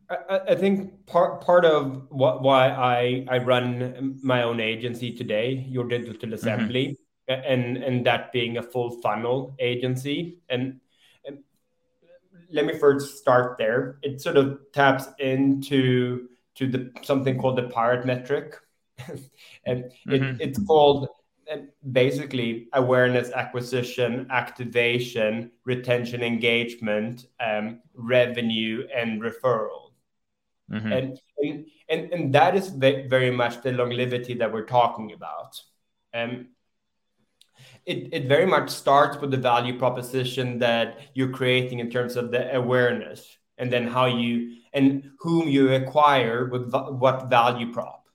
I, 0.10 0.40
I 0.50 0.56
think 0.56 1.06
part 1.06 1.42
part 1.42 1.66
of 1.66 2.08
what, 2.10 2.42
why 2.42 2.70
I, 2.70 3.26
I 3.30 3.38
run 3.38 4.20
my 4.24 4.44
own 4.44 4.60
agency 4.60 5.12
today, 5.14 5.66
Your 5.70 5.88
Digital 5.88 6.14
mm-hmm. 6.14 6.34
Assembly, 6.34 6.98
mm-hmm. 7.30 7.42
and 7.46 7.78
and 7.78 8.06
that 8.06 8.32
being 8.34 8.58
a 8.58 8.64
full 8.64 9.00
funnel 9.02 9.56
agency, 9.60 10.40
and 10.50 10.80
let 12.52 12.66
me 12.66 12.78
first 12.78 13.18
start 13.18 13.58
there. 13.58 13.98
It 14.02 14.22
sort 14.22 14.38
of 14.38 14.60
taps 14.74 15.08
into 15.20 16.28
to 16.56 16.68
the 16.68 16.92
something 17.02 17.40
called 17.40 17.58
the 17.58 17.70
pirate 17.70 18.06
metric, 18.06 18.56
and 19.66 19.86
mm-hmm. 20.08 20.14
it, 20.14 20.42
it's 20.42 20.64
called 20.66 21.08
uh, 21.52 21.58
basically 21.92 22.68
awareness 22.74 23.32
acquisition 23.32 24.28
activation 24.30 25.52
retention 25.66 26.24
engagement 26.24 27.26
um, 27.40 27.80
revenue 27.94 28.88
and 28.96 29.22
referral 29.22 29.92
mm-hmm. 30.72 30.92
and, 30.92 31.20
and 31.90 32.14
and 32.14 32.34
that 32.34 32.56
is 32.56 32.70
very 32.70 33.32
much 33.32 33.62
the 33.64 33.72
longevity 33.72 34.36
that 34.36 34.54
we're 34.54 34.66
talking 34.66 35.12
about 35.14 35.60
um, 36.14 36.48
it, 37.86 38.10
it 38.14 38.28
very 38.28 38.46
much 38.46 38.70
starts 38.70 39.18
with 39.18 39.32
the 39.32 39.38
value 39.38 39.78
proposition 39.78 40.60
that 40.60 41.00
you're 41.14 41.32
creating 41.32 41.80
in 41.80 41.90
terms 41.90 42.16
of 42.16 42.32
the 42.32 42.56
awareness 42.56 43.38
and 43.58 43.72
then 43.72 43.88
how 43.88 44.06
you 44.06 44.58
and 44.74 45.12
whom 45.20 45.48
you 45.48 45.74
acquire 45.74 46.48
with 46.50 46.72
what 46.74 47.30
value 47.30 47.72
prop 47.72 48.08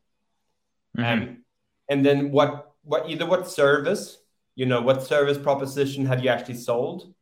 mm-hmm. 0.96 1.22
um, 1.22 1.44
and 1.88 2.04
then 2.04 2.30
what 2.30 2.74
what 2.82 3.08
either 3.08 3.26
what 3.26 3.48
service 3.48 4.18
you 4.54 4.66
know 4.66 4.80
what 4.80 5.02
service 5.02 5.38
proposition 5.38 6.06
have 6.06 6.22
you 6.22 6.30
actually 6.30 6.56
sold 6.56 7.12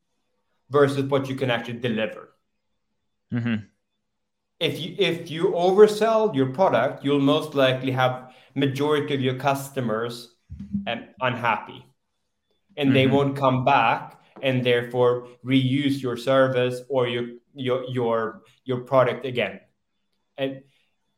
versus 0.70 1.04
what 1.04 1.28
you 1.28 1.34
can 1.34 1.50
actually 1.50 1.78
deliver 1.78 2.34
mm-hmm. 3.32 3.56
if 4.60 4.80
you 4.80 4.94
if 4.98 5.30
you 5.30 5.46
oversell 5.48 6.34
your 6.34 6.50
product 6.52 7.04
you'll 7.04 7.20
most 7.20 7.54
likely 7.54 7.90
have 7.90 8.32
majority 8.54 9.14
of 9.14 9.20
your 9.20 9.34
customers 9.34 10.36
um, 10.86 11.04
unhappy 11.20 11.84
and 12.76 12.88
mm-hmm. 12.88 12.94
they 12.94 13.06
won't 13.06 13.36
come 13.36 13.64
back 13.64 14.20
and 14.42 14.64
therefore 14.64 15.28
reuse 15.44 16.02
your 16.02 16.16
service 16.16 16.80
or 16.88 17.06
your 17.06 17.28
your 17.54 17.84
your 17.88 18.42
your 18.64 18.80
product 18.80 19.24
again 19.24 19.60
and 20.36 20.62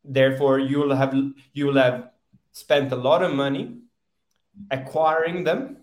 therefore 0.04 0.58
you 0.58 0.78
will 0.78 0.94
have 0.94 1.14
you 1.52 1.66
will 1.66 1.76
have 1.76 2.10
spent 2.52 2.92
a 2.92 2.96
lot 2.96 3.22
of 3.22 3.34
money 3.34 3.78
acquiring 4.70 5.44
them 5.44 5.78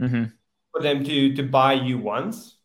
mm-hmm. 0.00 0.24
for 0.72 0.82
them 0.82 1.04
to 1.04 1.34
to 1.34 1.42
buy 1.42 1.72
you 1.72 1.98
once 1.98 2.56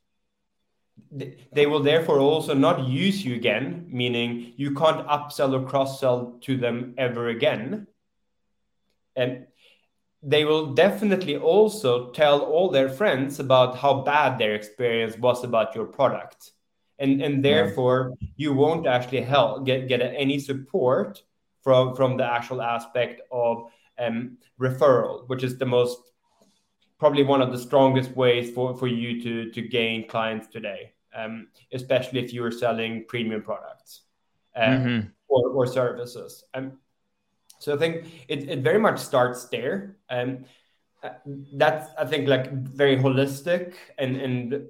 they 1.52 1.66
will 1.66 1.84
therefore 1.84 2.20
also 2.20 2.54
not 2.54 2.88
use 2.88 3.24
you 3.24 3.36
again 3.36 3.86
meaning 3.90 4.54
you 4.56 4.74
can't 4.74 5.06
upsell 5.08 5.54
or 5.54 5.66
cross 5.68 6.00
sell 6.00 6.38
to 6.42 6.58
them 6.58 6.94
ever 6.98 7.28
again 7.28 7.88
and 9.16 9.46
they 10.26 10.44
will 10.44 10.74
definitely 10.74 11.38
also 11.38 12.10
tell 12.10 12.40
all 12.40 12.70
their 12.70 12.90
friends 12.90 13.40
about 13.40 13.78
how 13.78 14.02
bad 14.02 14.40
their 14.40 14.56
experience 14.56 15.16
was 15.20 15.44
about 15.44 15.76
your 15.76 15.86
product 15.86 16.52
and 17.00 17.22
and 17.22 17.46
therefore 17.46 18.14
yeah. 18.20 18.28
you 18.36 18.54
won't 18.54 18.88
actually 18.88 19.22
help 19.22 19.66
get 19.66 19.88
get 19.88 20.02
any 20.02 20.40
support 20.40 21.22
from 21.62 21.96
from 21.96 22.18
the 22.18 22.26
actual 22.26 22.62
aspect 22.62 23.22
of 23.32 23.70
um, 24.00 24.38
referral 24.60 25.28
which 25.28 25.44
is 25.44 25.58
the 25.58 25.66
most 25.66 26.12
probably 26.98 27.24
one 27.24 27.42
of 27.42 27.52
the 27.52 27.60
strongest 27.60 28.16
ways 28.16 28.52
for 28.52 28.76
for 28.76 28.88
you 28.88 29.22
to 29.22 29.52
to 29.52 29.62
gain 29.62 30.08
clients 30.08 30.48
today 30.48 30.94
um, 31.16 31.48
especially 31.72 32.20
if 32.20 32.34
you 32.34 32.44
are 32.44 32.52
selling 32.52 33.06
premium 33.08 33.42
products 33.42 34.02
um, 34.56 34.64
mm-hmm. 34.64 35.08
or, 35.28 35.50
or 35.50 35.68
services 35.68 36.44
um, 36.56 36.80
so 37.60 37.74
I 37.74 37.78
think 37.78 38.06
it, 38.28 38.50
it 38.50 38.60
very 38.60 38.80
much 38.80 39.00
starts 39.00 39.46
there. 39.46 39.98
Um, 40.10 40.46
uh, 41.04 41.10
that's 41.54 41.92
I 41.98 42.06
think 42.06 42.28
like 42.28 42.52
very 42.52 42.98
holistic 42.98 43.76
and 43.98 44.18
and 44.18 44.68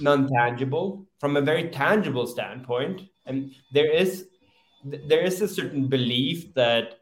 non-tangible 0.00 1.06
from 1.18 1.36
a 1.36 1.40
very 1.40 1.68
tangible 1.68 2.26
standpoint. 2.26 3.02
And 3.26 3.52
there 3.72 3.90
is 3.90 4.28
there 4.84 5.22
is 5.22 5.40
a 5.40 5.48
certain 5.48 5.88
belief 5.88 6.54
that 6.54 7.00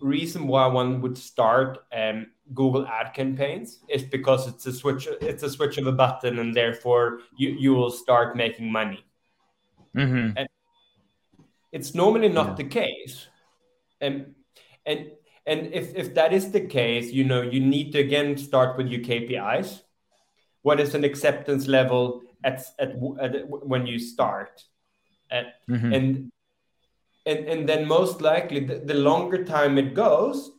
reason 0.00 0.46
why 0.46 0.66
one 0.66 1.00
would 1.00 1.16
start 1.16 1.78
um, 1.96 2.26
Google 2.52 2.86
ad 2.86 3.14
campaigns 3.14 3.80
is 3.88 4.02
because 4.02 4.46
it's 4.46 4.66
a 4.66 4.72
switch 4.72 5.08
it's 5.20 5.42
a 5.42 5.50
switch 5.50 5.78
of 5.78 5.86
a 5.86 5.92
button 5.92 6.38
and 6.40 6.54
therefore 6.54 7.20
you, 7.36 7.50
you 7.50 7.74
will 7.74 7.90
start 7.90 8.36
making 8.36 8.70
money. 8.70 9.04
Mm-hmm. 9.96 10.36
And 10.36 10.48
it's 11.72 11.94
normally 11.94 12.28
not 12.28 12.48
yeah. 12.48 12.54
the 12.54 12.64
case. 12.64 13.28
And 14.00 14.34
and 14.86 15.10
and 15.46 15.72
if 15.72 15.94
if 15.94 16.14
that 16.14 16.32
is 16.32 16.50
the 16.50 16.60
case, 16.60 17.12
you 17.12 17.24
know, 17.24 17.42
you 17.42 17.60
need 17.60 17.92
to 17.92 17.98
again 17.98 18.36
start 18.36 18.76
with 18.76 18.88
your 18.88 19.00
KPIs. 19.00 19.82
What 20.62 20.80
is 20.80 20.94
an 20.94 21.04
acceptance 21.04 21.66
level 21.66 22.22
at 22.42 22.64
at, 22.78 22.96
at 23.20 23.48
when 23.48 23.86
you 23.86 23.98
start, 23.98 24.64
and 25.30 25.46
mm-hmm. 25.68 25.92
and 25.92 26.32
and 27.26 27.38
and 27.46 27.68
then 27.68 27.86
most 27.86 28.20
likely 28.20 28.60
the, 28.60 28.76
the 28.76 28.94
longer 28.94 29.44
time 29.44 29.76
it 29.78 29.94
goes, 29.94 30.50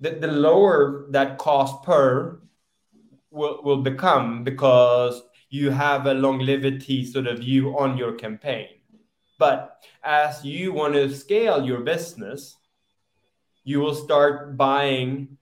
the, 0.00 0.10
the 0.10 0.28
lower 0.28 1.06
that 1.10 1.38
cost 1.38 1.82
per 1.82 2.40
will, 3.30 3.62
will 3.62 3.82
become 3.82 4.44
because 4.44 5.22
you 5.50 5.70
have 5.70 6.06
a 6.06 6.14
longevity 6.14 7.04
sort 7.04 7.26
of 7.26 7.38
view 7.38 7.78
on 7.78 7.96
your 7.96 8.12
campaign. 8.12 8.68
But 9.38 9.84
as 10.02 10.44
you 10.44 10.72
want 10.72 10.94
to 10.94 11.14
scale 11.14 11.64
your 11.64 11.80
business, 11.80 12.56
you 13.64 13.80
will 13.80 13.94
start 13.94 14.56
buying 14.56 15.36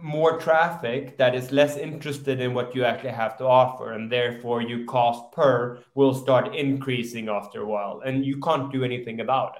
more 0.00 0.38
traffic 0.38 1.16
that 1.16 1.34
is 1.34 1.50
less 1.50 1.76
interested 1.76 2.40
in 2.40 2.54
what 2.54 2.74
you 2.74 2.84
actually 2.84 3.10
have 3.10 3.36
to 3.38 3.44
offer 3.44 3.92
and 3.92 4.12
therefore 4.12 4.62
your 4.62 4.84
cost 4.84 5.32
per 5.32 5.82
will 5.94 6.14
start 6.14 6.54
increasing 6.54 7.28
after 7.28 7.62
a 7.62 7.66
while 7.66 8.02
and 8.04 8.24
you 8.24 8.38
can't 8.40 8.70
do 8.70 8.84
anything 8.84 9.20
about 9.20 9.56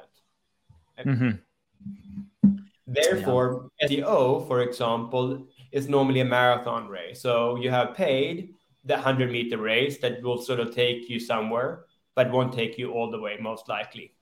it 0.98 1.08
mm-hmm. 1.08 2.50
therefore 2.86 3.70
yeah. 3.80 3.88
seo 3.88 4.46
for 4.46 4.60
example 4.60 5.46
is 5.72 5.88
normally 5.88 6.20
a 6.20 6.24
marathon 6.24 6.86
race 6.86 7.20
so 7.22 7.56
you 7.56 7.70
have 7.70 7.94
paid 7.94 8.54
the 8.84 8.94
100 8.94 9.32
meter 9.32 9.58
race 9.58 9.98
that 9.98 10.22
will 10.22 10.40
sort 10.40 10.60
of 10.60 10.72
take 10.72 11.08
you 11.08 11.18
somewhere 11.18 11.86
but 12.16 12.32
won't 12.32 12.52
take 12.52 12.76
you 12.78 12.92
all 12.92 13.10
the 13.10 13.20
way, 13.20 13.36
most 13.40 13.68
likely. 13.68 14.12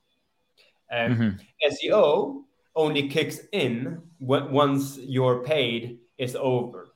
Um, 0.92 1.16
mm-hmm. 1.16 1.90
SEO 1.90 2.42
only 2.76 3.08
kicks 3.08 3.40
in 3.52 4.02
once 4.20 4.98
your 4.98 5.42
paid 5.44 5.98
is 6.18 6.36
over. 6.36 6.88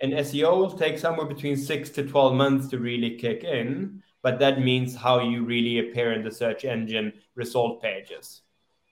And 0.00 0.12
SEO 0.12 0.56
will 0.56 0.72
take 0.72 0.98
somewhere 0.98 1.26
between 1.26 1.56
six 1.56 1.90
to 1.90 2.06
12 2.06 2.34
months 2.34 2.68
to 2.68 2.78
really 2.78 3.16
kick 3.16 3.44
in, 3.44 4.02
but 4.22 4.38
that 4.40 4.60
means 4.60 4.94
how 4.94 5.20
you 5.20 5.44
really 5.44 5.78
appear 5.78 6.12
in 6.12 6.22
the 6.22 6.30
search 6.30 6.64
engine 6.64 7.12
result 7.34 7.80
pages 7.80 8.42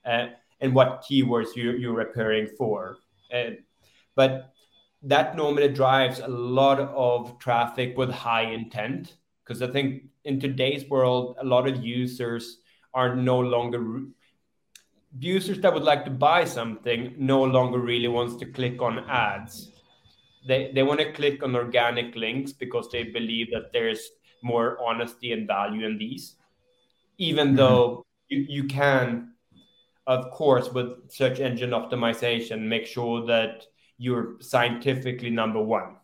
uh, 0.06 0.28
and 0.60 0.74
what 0.74 1.02
keywords 1.02 1.56
you, 1.56 1.72
you're 1.72 2.00
appearing 2.00 2.48
for. 2.56 2.98
Uh, 3.32 3.50
but 4.14 4.54
that 5.02 5.36
normally 5.36 5.68
drives 5.68 6.20
a 6.20 6.28
lot 6.28 6.80
of 6.80 7.38
traffic 7.38 7.96
with 7.98 8.10
high 8.10 8.44
intent 8.44 9.16
because 9.44 9.60
I 9.60 9.66
think 9.66 10.04
in 10.24 10.40
today's 10.40 10.88
world, 10.88 11.36
a 11.38 11.44
lot 11.44 11.68
of 11.68 11.84
users 11.84 12.58
are 12.94 13.14
no 13.14 13.38
longer 13.38 14.04
users 15.18 15.60
that 15.60 15.72
would 15.72 15.82
like 15.82 16.04
to 16.04 16.10
buy 16.10 16.44
something 16.44 17.14
no 17.18 17.42
longer 17.42 17.78
really 17.78 18.08
wants 18.08 18.36
to 18.36 18.46
click 18.46 18.82
on 18.82 18.98
ads. 19.08 19.70
They 20.46 20.72
they 20.74 20.82
want 20.82 21.00
to 21.00 21.12
click 21.12 21.42
on 21.42 21.54
organic 21.56 22.14
links 22.16 22.52
because 22.52 22.90
they 22.90 23.04
believe 23.04 23.50
that 23.52 23.72
there's 23.72 24.10
more 24.42 24.78
honesty 24.84 25.32
and 25.32 25.46
value 25.46 25.86
in 25.86 25.98
these. 25.98 26.36
Even 27.18 27.48
mm-hmm. 27.48 27.56
though 27.56 28.06
you, 28.28 28.46
you 28.48 28.64
can, 28.64 29.32
of 30.06 30.30
course, 30.30 30.70
with 30.70 31.10
search 31.10 31.40
engine 31.40 31.70
optimization, 31.70 32.60
make 32.60 32.86
sure 32.86 33.24
that 33.26 33.64
you're 33.96 34.36
scientifically 34.40 35.30
number 35.30 35.62
one. 35.62 35.96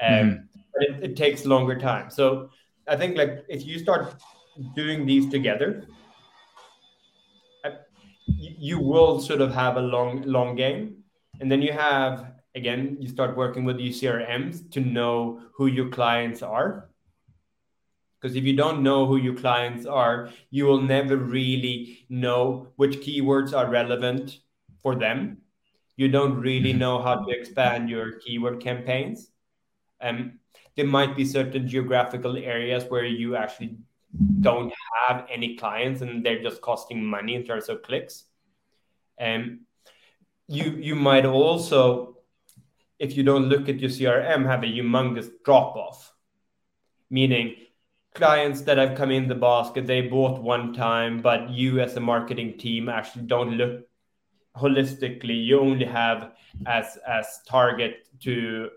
Um, 0.00 0.08
mm-hmm. 0.08 0.44
it, 0.76 1.10
it 1.10 1.16
takes 1.16 1.44
longer 1.44 1.78
time. 1.78 2.10
So 2.10 2.50
I 2.88 2.96
think 2.96 3.16
like 3.16 3.44
if 3.48 3.66
you 3.66 3.78
start 3.78 4.14
doing 4.74 5.04
these 5.04 5.28
together, 5.28 5.86
you 8.58 8.78
will 8.78 9.20
sort 9.20 9.40
of 9.40 9.52
have 9.54 9.76
a 9.76 9.80
long 9.80 10.22
long 10.22 10.54
game 10.54 10.96
and 11.40 11.50
then 11.50 11.62
you 11.62 11.72
have 11.72 12.32
again 12.54 12.96
you 13.00 13.08
start 13.08 13.36
working 13.36 13.64
with 13.64 13.78
your 13.78 13.92
crms 13.92 14.70
to 14.70 14.80
know 14.80 15.40
who 15.54 15.66
your 15.66 15.88
clients 15.88 16.42
are 16.42 16.88
because 18.20 18.36
if 18.36 18.44
you 18.44 18.54
don't 18.54 18.82
know 18.82 19.06
who 19.06 19.16
your 19.16 19.34
clients 19.34 19.86
are 19.86 20.30
you 20.50 20.64
will 20.64 20.80
never 20.80 21.16
really 21.16 22.06
know 22.08 22.68
which 22.76 23.00
keywords 23.00 23.56
are 23.56 23.70
relevant 23.70 24.40
for 24.82 24.94
them 24.94 25.38
you 25.96 26.08
don't 26.08 26.40
really 26.40 26.70
mm-hmm. 26.70 26.78
know 26.78 27.02
how 27.02 27.16
to 27.16 27.30
expand 27.30 27.88
your 27.88 28.18
keyword 28.18 28.60
campaigns 28.60 29.30
um, 30.00 30.38
there 30.76 30.86
might 30.86 31.16
be 31.16 31.24
certain 31.24 31.68
geographical 31.68 32.36
areas 32.36 32.84
where 32.88 33.04
you 33.04 33.36
actually 33.36 33.76
don't 34.40 34.72
have 35.06 35.26
any 35.30 35.56
clients 35.56 36.00
and 36.00 36.24
they're 36.24 36.42
just 36.42 36.60
costing 36.60 37.04
money 37.04 37.34
in 37.34 37.44
terms 37.44 37.68
of 37.68 37.82
clicks. 37.82 38.24
And 39.22 39.60
you 40.48 40.72
you 40.88 40.96
might 40.96 41.24
also, 41.24 42.16
if 42.98 43.16
you 43.16 43.22
don't 43.22 43.48
look 43.48 43.68
at 43.68 43.78
your 43.78 43.90
CRM, 43.90 44.44
have 44.46 44.64
a 44.64 44.66
humongous 44.66 45.28
drop 45.44 45.76
off. 45.76 46.12
Meaning 47.08 47.54
clients 48.14 48.62
that 48.62 48.78
have 48.78 48.96
come 48.96 49.10
in 49.10 49.28
the 49.28 49.34
basket, 49.34 49.86
they 49.86 50.02
bought 50.02 50.42
one 50.42 50.72
time, 50.74 51.22
but 51.22 51.50
you 51.50 51.80
as 51.80 51.96
a 51.96 52.00
marketing 52.00 52.58
team 52.58 52.88
actually 52.88 53.26
don't 53.26 53.56
look 53.56 53.86
holistically. 54.56 55.46
You 55.46 55.60
only 55.60 55.86
have 55.86 56.32
as 56.66 56.98
as 57.06 57.26
target 57.46 58.08
to 58.24 58.70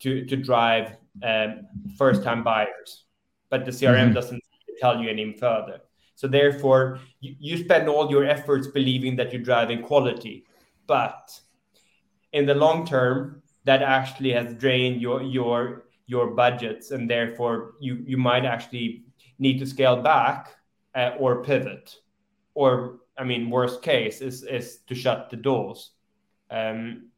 to 0.00 0.26
to 0.26 0.36
drive 0.36 0.96
um, 1.22 1.66
first 1.96 2.22
time 2.22 2.44
buyers, 2.44 3.04
but 3.48 3.64
the 3.64 3.70
CRM 3.70 3.96
mm-hmm. 3.96 4.12
doesn't 4.12 4.42
tell 4.78 5.00
you 5.00 5.08
any 5.08 5.32
further. 5.32 5.80
So 6.16 6.26
therefore, 6.26 6.98
you, 7.20 7.36
you 7.38 7.58
spend 7.58 7.88
all 7.88 8.10
your 8.10 8.24
efforts 8.24 8.66
believing 8.66 9.16
that 9.16 9.32
you're 9.32 9.42
driving 9.42 9.82
quality, 9.82 10.44
but 10.86 11.38
in 12.32 12.46
the 12.46 12.54
long 12.54 12.86
term, 12.86 13.42
that 13.64 13.82
actually 13.82 14.32
has 14.32 14.54
drained 14.54 15.00
your 15.00 15.22
your 15.22 15.84
your 16.06 16.28
budgets, 16.28 16.90
and 16.90 17.08
therefore 17.08 17.74
you 17.80 18.02
you 18.06 18.16
might 18.16 18.44
actually 18.44 19.04
need 19.38 19.58
to 19.58 19.66
scale 19.66 20.02
back 20.02 20.56
uh, 20.94 21.12
or 21.18 21.44
pivot, 21.44 21.96
or 22.54 23.00
I 23.18 23.24
mean, 23.24 23.50
worst 23.50 23.82
case 23.82 24.20
is 24.20 24.42
is 24.42 24.78
to 24.86 24.94
shut 24.94 25.30
the 25.30 25.36
doors, 25.36 25.90
um, 26.50 27.10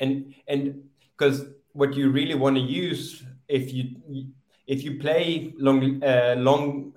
and 0.00 0.34
and 0.48 0.82
because 1.16 1.44
what 1.72 1.94
you 1.94 2.10
really 2.10 2.34
want 2.34 2.56
to 2.56 2.62
use 2.62 3.22
if 3.46 3.72
you 3.72 3.96
if 4.66 4.84
you 4.84 4.98
play 4.98 5.54
long, 5.56 6.02
uh, 6.04 6.34
long, 6.36 6.92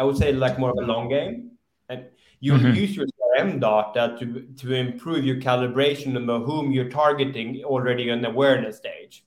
I 0.00 0.02
would 0.02 0.16
say 0.16 0.32
like 0.32 0.58
more 0.58 0.70
of 0.70 0.78
a 0.78 0.86
long 0.86 1.10
game, 1.10 1.50
and 1.90 2.06
you 2.40 2.54
mm-hmm. 2.54 2.72
use 2.72 2.96
your 2.96 3.06
CRM 3.06 3.60
data 3.60 4.16
to 4.18 4.26
to 4.62 4.72
improve 4.72 5.26
your 5.26 5.36
calibration 5.36 6.16
of 6.16 6.46
whom 6.46 6.72
you're 6.72 6.88
targeting 6.88 7.62
already 7.64 8.10
on 8.10 8.22
the 8.22 8.30
awareness 8.30 8.78
stage, 8.78 9.24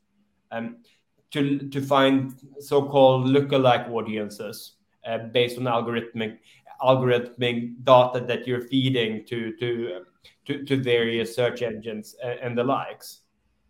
um, 0.52 0.78
to 1.30 1.70
to 1.70 1.80
find 1.80 2.34
so-called 2.58 3.28
lookalike 3.28 3.88
audiences 3.88 4.78
uh, 5.06 5.20
based 5.20 5.60
on 5.60 5.66
algorithmic 5.66 6.40
algorithmic 6.82 7.76
data 7.84 8.20
that 8.26 8.48
you're 8.48 8.68
feeding 8.74 9.24
to 9.26 9.56
to 9.58 10.06
to, 10.46 10.66
to 10.66 10.76
various 10.78 11.36
search 11.36 11.62
engines 11.62 12.16
and, 12.24 12.40
and 12.40 12.58
the 12.58 12.64
likes. 12.64 13.22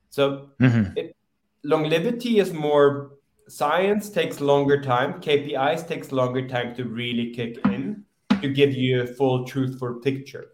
So 0.09 0.49
mm-hmm. 0.61 0.97
it, 0.97 1.15
longevity 1.63 2.39
is 2.39 2.53
more 2.53 3.11
science 3.47 4.09
takes 4.09 4.39
longer 4.39 4.81
time 4.81 5.13
kpis 5.21 5.87
takes 5.87 6.11
longer 6.11 6.47
time 6.47 6.73
to 6.75 6.85
really 6.85 7.33
kick 7.33 7.57
in 7.65 8.03
to 8.41 8.49
give 8.49 8.73
you 8.73 9.01
a 9.01 9.07
full 9.07 9.45
truthful 9.45 9.95
picture 9.95 10.53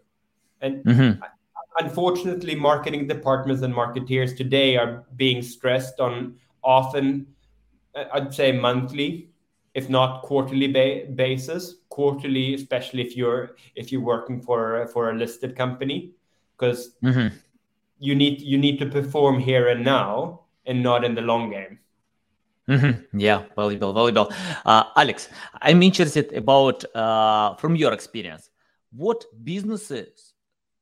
and 0.60 0.84
mm-hmm. 0.84 1.22
unfortunately 1.78 2.54
marketing 2.54 3.06
departments 3.06 3.62
and 3.62 3.72
marketeers 3.72 4.36
today 4.36 4.76
are 4.76 5.04
being 5.16 5.40
stressed 5.40 6.00
on 6.00 6.34
often 6.62 7.26
i'd 8.12 8.34
say 8.34 8.52
monthly 8.52 9.28
if 9.74 9.88
not 9.88 10.22
quarterly 10.22 10.66
ba- 10.66 11.06
basis 11.14 11.76
quarterly 11.90 12.54
especially 12.54 13.02
if 13.02 13.16
you're 13.16 13.56
if 13.76 13.92
you're 13.92 14.00
working 14.00 14.40
for 14.40 14.86
for 14.92 15.10
a 15.10 15.14
listed 15.14 15.56
company 15.56 16.12
because 16.56 16.96
mm-hmm. 17.02 17.34
you 17.98 18.14
need 18.14 18.40
you 18.40 18.58
need 18.58 18.78
to 18.78 18.86
perform 18.86 19.38
here 19.38 19.68
and 19.68 19.84
now 19.84 20.40
and 20.66 20.82
not 20.82 21.04
in 21.04 21.14
the 21.14 21.20
long 21.20 21.50
game 21.50 21.78
Mm-hmm. 22.70 23.18
Yeah, 23.18 23.42
valuable, 23.56 23.92
valuable. 23.92 24.32
Uh, 24.64 24.84
Alex, 24.96 25.28
I'm 25.60 25.82
interested 25.82 26.32
about 26.32 26.84
uh, 26.94 27.56
from 27.56 27.74
your 27.74 27.92
experience, 27.92 28.48
what 28.92 29.24
businesses 29.42 30.34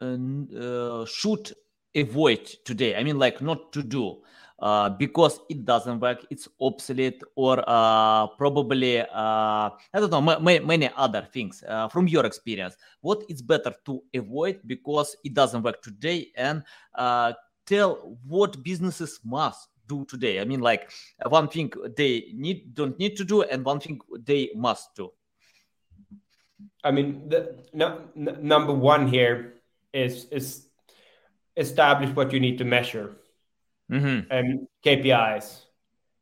uh, 0.02 1.06
should 1.06 1.52
avoid 1.96 2.44
today? 2.66 2.94
I 2.94 3.02
mean, 3.02 3.18
like 3.18 3.40
not 3.40 3.72
to 3.72 3.82
do 3.82 4.18
uh, 4.58 4.90
because 4.90 5.40
it 5.48 5.64
doesn't 5.64 6.00
work, 6.00 6.26
it's 6.28 6.46
obsolete, 6.60 7.22
or 7.36 7.64
uh, 7.66 8.26
probably 8.36 9.00
uh, 9.00 9.06
I 9.10 9.70
don't 9.94 10.10
know, 10.10 10.20
many 10.20 10.90
other 10.94 11.26
things. 11.32 11.64
from 11.90 12.06
your 12.06 12.26
experience, 12.26 12.76
what 13.00 13.22
is 13.30 13.40
better 13.40 13.72
to 13.86 14.02
avoid 14.14 14.60
because 14.66 15.16
it 15.24 15.32
doesn't 15.32 15.62
work 15.62 15.80
today, 15.80 16.28
and 16.36 16.64
tell 17.64 18.18
what 18.26 18.62
businesses 18.62 19.20
must 19.24 19.68
do 19.88 20.04
today? 20.04 20.40
I 20.40 20.44
mean, 20.44 20.60
like 20.60 20.90
one 21.26 21.48
thing 21.48 21.72
they 21.96 22.32
need 22.34 22.74
don't 22.74 22.98
need 22.98 23.16
to 23.16 23.24
do, 23.24 23.42
and 23.42 23.64
one 23.64 23.80
thing 23.80 24.00
they 24.24 24.50
must 24.54 24.94
do. 24.94 25.10
I 26.84 26.90
mean, 26.90 27.28
the 27.28 27.56
no, 27.72 28.02
n- 28.16 28.38
number 28.42 28.72
one 28.72 29.08
here 29.08 29.54
is 29.92 30.26
is 30.26 30.68
establish 31.56 32.14
what 32.14 32.32
you 32.32 32.40
need 32.40 32.58
to 32.58 32.64
measure 32.64 33.16
mm-hmm. 33.90 34.30
and 34.30 34.68
KPIs. 34.84 35.64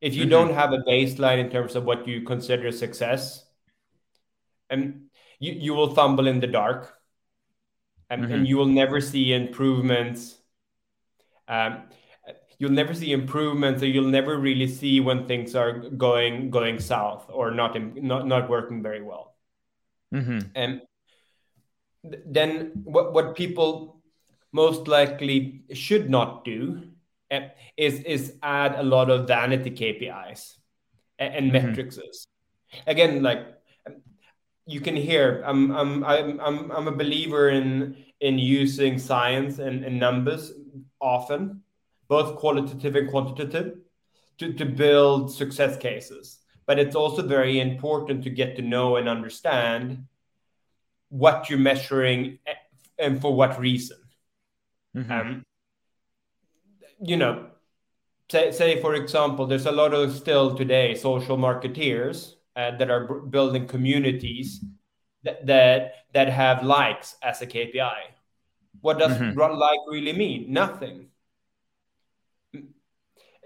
If 0.01 0.15
you 0.15 0.23
mm-hmm. 0.23 0.31
don't 0.31 0.55
have 0.55 0.73
a 0.73 0.79
baseline 0.79 1.39
in 1.39 1.51
terms 1.51 1.75
of 1.75 1.85
what 1.85 2.07
you 2.07 2.23
consider 2.23 2.71
success, 2.73 3.45
and 4.71 5.07
you, 5.39 5.53
you 5.53 5.75
will 5.75 5.95
fumble 5.95 6.27
in 6.27 6.41
the 6.41 6.47
dark, 6.47 6.95
and, 8.11 8.23
mm-hmm. 8.23 8.33
and 8.33 8.49
you 8.49 8.57
will 8.57 8.67
never 8.67 9.01
see 9.01 9.33
improvements. 9.33 10.37
Um, 11.49 11.85
you'll 12.59 12.73
never 12.73 12.95
see 12.95 13.13
improvements 13.13 13.83
or 13.83 13.87
you'll 13.87 14.11
never 14.11 14.39
really 14.39 14.67
see 14.67 15.01
when 15.01 15.27
things 15.27 15.55
are 15.55 15.89
going 15.91 16.51
going 16.51 16.79
south 16.79 17.27
or 17.29 17.51
not 17.51 17.77
not 17.97 18.27
not 18.27 18.49
working 18.49 18.83
very 18.83 19.03
well 19.03 19.35
mm-hmm. 20.13 20.39
and 20.55 20.81
then 22.25 22.73
what 22.85 23.13
what 23.13 23.35
people 23.37 24.01
most 24.53 24.89
likely 24.89 25.63
should 25.73 26.09
not 26.09 26.45
do 26.45 26.83
eh, 27.31 27.49
is 27.77 28.01
is 28.01 28.35
add 28.43 28.75
a 28.77 28.83
lot 28.83 29.11
of 29.11 29.27
vanity 29.29 29.71
KPIs 29.71 30.57
and, 31.19 31.35
and 31.35 31.53
mm-hmm. 31.53 31.67
metrics. 31.69 32.27
Again, 32.87 33.23
like 33.23 33.47
you 34.67 34.81
can 34.81 34.97
hear, 34.97 35.43
I'm 35.47 35.71
I'm 35.71 36.05
I'm 36.05 36.41
I'm 36.41 36.71
I'm 36.73 36.89
a 36.89 36.93
believer 36.93 37.51
in 37.51 37.97
in 38.21 38.39
using 38.39 38.99
science 38.99 39.59
and, 39.59 39.85
and 39.85 40.01
numbers 40.01 40.53
often 41.01 41.63
both 42.09 42.37
qualitative 42.37 42.97
and 42.97 43.11
quantitative, 43.11 43.79
to, 44.39 44.53
to 44.53 44.65
build 44.65 45.35
success 45.35 45.77
cases. 45.77 46.39
but 46.67 46.79
it's 46.79 46.97
also 46.97 47.23
very 47.23 47.61
important 47.61 48.25
to 48.25 48.31
get 48.31 48.57
to 48.57 48.63
know 48.63 48.97
and 48.97 49.09
understand 49.09 50.05
what 51.09 51.49
you're 51.49 51.59
measuring 51.59 52.39
and 52.99 53.21
for 53.21 53.35
what 53.35 53.59
reason. 53.59 53.97
Mm-hmm. 54.97 55.13
Um, 55.13 55.45
you 57.01 57.17
know, 57.17 57.47
say, 58.31 58.51
say 58.51 58.81
for 58.81 58.95
example, 58.95 59.47
there's 59.47 59.67
a 59.67 59.73
lot 59.73 59.95
of 59.95 60.15
still 60.17 60.57
today 60.57 60.95
social 60.95 61.37
marketeers 61.37 62.35
uh, 62.57 62.77
that 62.79 62.91
are 62.91 63.07
b- 63.07 63.29
building 63.31 63.67
communities 63.67 64.65
that, 65.23 65.47
that 65.47 65.93
that 66.15 66.29
have 66.29 66.65
likes 66.65 67.17
as 67.23 67.43
a 67.43 67.47
KPI. 67.47 68.11
What 68.81 68.99
does 68.99 69.13
mm-hmm. 69.13 69.39
like 69.39 69.79
really 69.89 70.13
mean? 70.13 70.53
Nothing. 70.53 71.09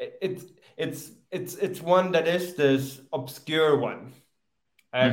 It's 0.01 0.44
it's 0.76 1.11
it's 1.30 1.55
it's 1.57 1.80
one 1.80 2.12
that 2.12 2.26
is 2.26 2.55
this 2.55 3.01
obscure 3.12 3.78
one. 3.78 4.12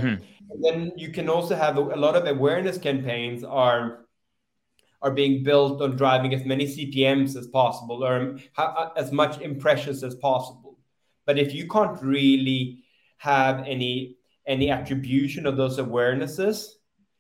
mm-hmm. 0.02 0.24
then 0.64 0.92
you 0.96 1.12
can 1.12 1.30
also 1.30 1.56
have 1.56 1.78
a, 1.78 1.82
a 1.82 2.00
lot 2.00 2.16
of 2.16 2.26
awareness 2.26 2.78
campaigns 2.78 3.44
are 3.44 4.06
are 5.02 5.12
being 5.12 5.44
built 5.44 5.82
on 5.82 5.96
driving 5.96 6.34
as 6.34 6.46
many 6.46 6.66
CPMS 6.66 7.36
as 7.36 7.48
possible 7.48 8.04
or 8.04 8.38
as 8.96 9.12
much 9.12 9.40
impressions 9.42 10.04
as 10.04 10.16
possible. 10.16 10.80
But 11.26 11.38
if 11.38 11.54
you 11.54 11.68
can't 11.68 12.02
really 12.02 12.84
have 13.18 13.60
any 13.68 14.18
any 14.48 14.72
attribution 14.72 15.46
of 15.46 15.58
those 15.58 15.78
awarenesses 15.78 16.70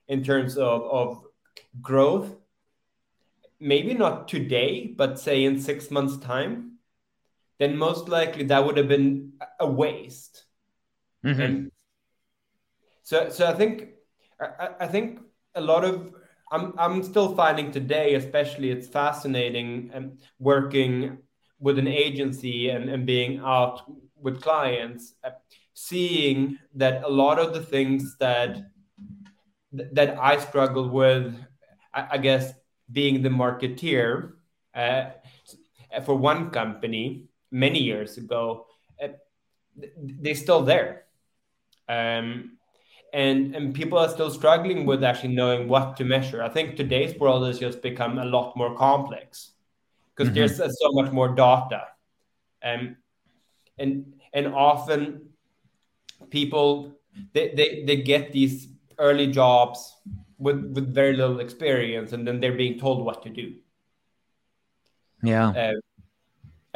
in 0.07 0.23
terms 0.23 0.57
of, 0.57 0.81
of 0.83 1.23
growth, 1.81 2.33
maybe 3.59 3.93
not 3.93 4.29
today, 4.29 4.93
but 4.97 5.19
say 5.19 5.43
in 5.43 5.59
six 5.59 5.91
months' 5.91 6.17
time, 6.17 6.76
then 7.59 7.77
most 7.77 8.07
likely 8.07 8.43
that 8.45 8.65
would 8.65 8.77
have 8.77 8.87
been 8.87 9.33
a 9.59 9.69
waste. 9.69 10.45
Mm-hmm. 11.25 11.41
And 11.41 11.71
so 13.03 13.29
so 13.29 13.47
I 13.47 13.53
think 13.53 13.89
I, 14.39 14.69
I 14.81 14.87
think 14.87 15.19
a 15.55 15.61
lot 15.61 15.83
of 15.83 16.13
I'm 16.51 16.73
I'm 16.77 17.03
still 17.03 17.35
finding 17.35 17.71
today, 17.71 18.15
especially 18.15 18.71
it's 18.71 18.87
fascinating 18.87 19.91
and 19.93 20.19
working 20.39 21.17
with 21.59 21.79
an 21.79 21.87
agency 21.87 22.69
and, 22.69 22.89
and 22.89 23.05
being 23.05 23.39
out 23.39 23.81
with 24.15 24.41
clients, 24.41 25.15
uh, 25.23 25.31
seeing 25.73 26.57
that 26.75 27.03
a 27.03 27.09
lot 27.09 27.39
of 27.39 27.53
the 27.53 27.61
things 27.61 28.15
that 28.19 28.57
that 29.71 30.17
I 30.19 30.39
struggle 30.39 30.89
with, 30.89 31.35
I, 31.93 32.07
I 32.11 32.17
guess, 32.17 32.53
being 32.91 33.21
the 33.21 33.29
marketeer 33.29 34.33
uh, 34.73 35.05
for 36.05 36.15
one 36.15 36.51
company 36.51 37.27
many 37.51 37.81
years 37.81 38.17
ago, 38.17 38.67
uh, 39.03 39.09
they're 39.75 40.35
still 40.35 40.63
there. 40.63 41.05
Um, 41.89 42.57
and 43.13 43.55
and 43.55 43.73
people 43.73 43.97
are 43.97 44.09
still 44.09 44.29
struggling 44.29 44.85
with 44.85 45.03
actually 45.03 45.33
knowing 45.33 45.67
what 45.67 45.95
to 45.97 46.03
measure. 46.03 46.43
I 46.43 46.49
think 46.49 46.75
today's 46.75 47.17
world 47.17 47.47
has 47.47 47.57
just 47.59 47.81
become 47.81 48.17
a 48.19 48.25
lot 48.25 48.55
more 48.57 48.75
complex 48.75 49.51
because 50.13 50.29
mm-hmm. 50.29 50.35
there's 50.35 50.59
uh, 50.59 50.69
so 50.69 50.91
much 50.91 51.11
more 51.11 51.29
data, 51.29 51.87
um, 52.63 52.97
and 53.77 54.13
and 54.33 54.47
often 54.47 55.29
people 56.29 56.99
they, 57.33 57.53
they 57.55 57.83
they 57.85 57.95
get 58.01 58.33
these 58.33 58.67
early 58.99 59.27
jobs 59.27 59.95
with 60.37 60.59
with 60.73 60.93
very 60.93 61.15
little 61.15 61.39
experience, 61.39 62.11
and 62.11 62.27
then 62.27 62.39
they're 62.41 62.57
being 62.57 62.77
told 62.77 63.05
what 63.05 63.23
to 63.23 63.29
do. 63.29 63.55
Yeah. 65.23 65.49
Uh, 65.49 65.73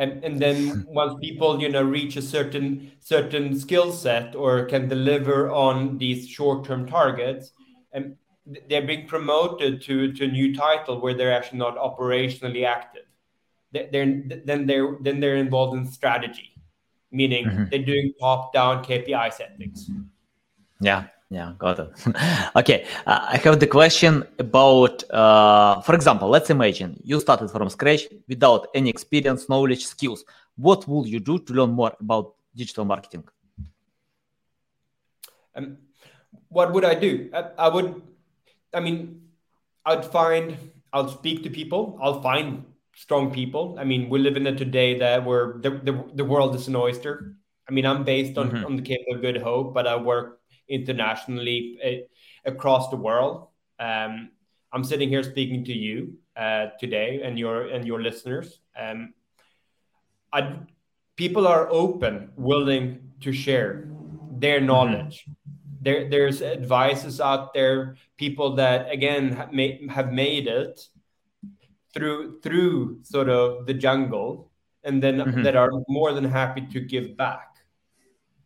and 0.02 0.24
and 0.24 0.40
then 0.40 0.86
once 1.02 1.14
people 1.22 1.62
you 1.62 1.70
know 1.70 1.84
reach 1.84 2.18
a 2.18 2.22
certain 2.22 2.92
certain 3.00 3.58
skill 3.58 3.92
set 3.92 4.36
or 4.36 4.66
can 4.66 4.90
deliver 4.90 5.50
on 5.50 5.98
these 5.98 6.28
short 6.28 6.66
term 6.66 6.86
targets 6.88 7.52
and 7.94 8.16
they're 8.68 8.88
being 8.92 9.08
promoted 9.08 9.82
to 9.84 10.12
to 10.14 10.26
a 10.26 10.28
new 10.28 10.54
title 10.56 11.00
where 11.00 11.14
they're 11.14 11.32
actually 11.32 11.60
not 11.60 11.78
operationally 11.78 12.66
active. 12.66 13.06
They're, 13.72 14.24
then 14.46 14.66
they're 14.66 14.98
then 15.00 15.20
they're 15.22 15.38
involved 15.38 15.78
in 15.78 15.86
strategy 15.86 16.50
meaning 17.12 17.46
mm-hmm. 17.46 17.66
they're 17.70 17.86
doing 17.94 18.14
top 18.20 18.52
down 18.54 18.84
kpi 18.84 19.32
settings. 19.32 19.90
Yeah 20.82 21.06
yeah, 21.32 21.54
got 21.58 21.80
it. 21.80 21.90
okay, 22.58 22.86
uh, 23.08 23.26
I 23.30 23.38
have 23.38 23.58
the 23.58 23.66
question 23.66 24.26
about, 24.38 25.10
uh, 25.10 25.80
for 25.80 25.96
example, 25.96 26.28
let's 26.28 26.50
imagine 26.50 27.00
you 27.06 27.22
started 27.22 27.50
from 27.50 27.70
scratch 27.70 28.02
without 28.28 28.68
any 28.76 28.90
experience, 28.90 29.48
knowledge, 29.48 29.86
skills. 29.86 30.26
What 30.58 30.86
will 30.90 31.08
you 31.08 31.22
do 31.22 31.40
to 31.40 31.54
learn 31.54 31.72
more 31.72 31.96
about 32.02 32.36
digital 32.54 32.84
marketing? 32.84 33.24
Um, 35.56 35.78
what 36.50 36.74
would 36.74 36.84
I 36.84 36.96
do? 36.96 37.30
I, 37.34 37.44
I 37.58 37.70
would, 37.70 38.02
I 38.74 38.82
mean, 38.82 39.22
I'd 39.86 40.04
find, 40.04 40.58
I'll 40.92 41.08
speak 41.08 41.44
to 41.44 41.50
people, 41.50 41.98
I'll 42.02 42.22
find 42.22 42.66
strong 42.94 43.32
people. 43.32 43.78
I 43.80 43.86
mean, 43.86 44.10
we 44.10 44.20
live 44.20 44.36
in 44.36 44.48
a 44.48 44.56
today 44.56 45.00
that 45.00 45.26
where 45.26 45.54
the, 45.62 45.70
the, 45.70 46.04
the 46.14 46.26
world 46.26 46.56
is 46.56 46.68
an 46.68 46.76
oyster. 46.76 47.38
I 47.70 47.72
mean, 47.72 47.86
I'm 47.86 48.04
based 48.04 48.38
on, 48.38 48.52
mm-hmm. 48.52 48.66
on 48.66 48.76
the 48.76 48.82
Cape 48.82 49.06
of 49.10 49.22
Good 49.22 49.38
Hope, 49.38 49.74
but 49.74 49.88
I 49.88 49.96
work 49.96 50.41
internationally 50.72 51.78
uh, 51.84 52.50
across 52.50 52.90
the 52.90 52.96
world. 52.96 53.48
Um, 53.80 54.32
I'm 54.74 54.84
sitting 54.84 55.10
here 55.10 55.24
speaking 55.24 55.66
to 55.66 55.74
you 55.74 56.16
uh, 56.36 56.68
today 56.80 57.22
and 57.24 57.38
your 57.38 57.68
and 57.68 57.86
your 57.86 58.02
listeners. 58.02 58.60
Um, 58.80 59.14
I, 60.32 60.60
people 61.18 61.46
are 61.46 61.68
open, 61.70 62.32
willing 62.38 63.12
to 63.22 63.34
share 63.34 63.90
their 64.40 64.58
mm-hmm. 64.58 64.68
knowledge. 64.68 65.24
Mm-hmm. 65.24 65.58
There, 65.84 66.10
there's 66.10 66.44
advices 66.44 67.20
out 67.20 67.54
there, 67.54 67.98
people 68.18 68.56
that 68.56 68.92
again 68.92 69.34
have 69.34 69.52
made, 69.52 69.90
have 69.90 70.14
made 70.14 70.48
it 70.48 70.80
through 71.94 72.40
through 72.42 73.00
sort 73.04 73.30
of 73.30 73.66
the 73.66 73.74
jungle, 73.74 74.52
and 74.84 75.02
then 75.02 75.18
mm-hmm. 75.18 75.44
that 75.44 75.56
are 75.56 75.72
more 75.90 76.14
than 76.14 76.24
happy 76.24 76.62
to 76.72 76.80
give 76.80 77.18
back 77.18 77.51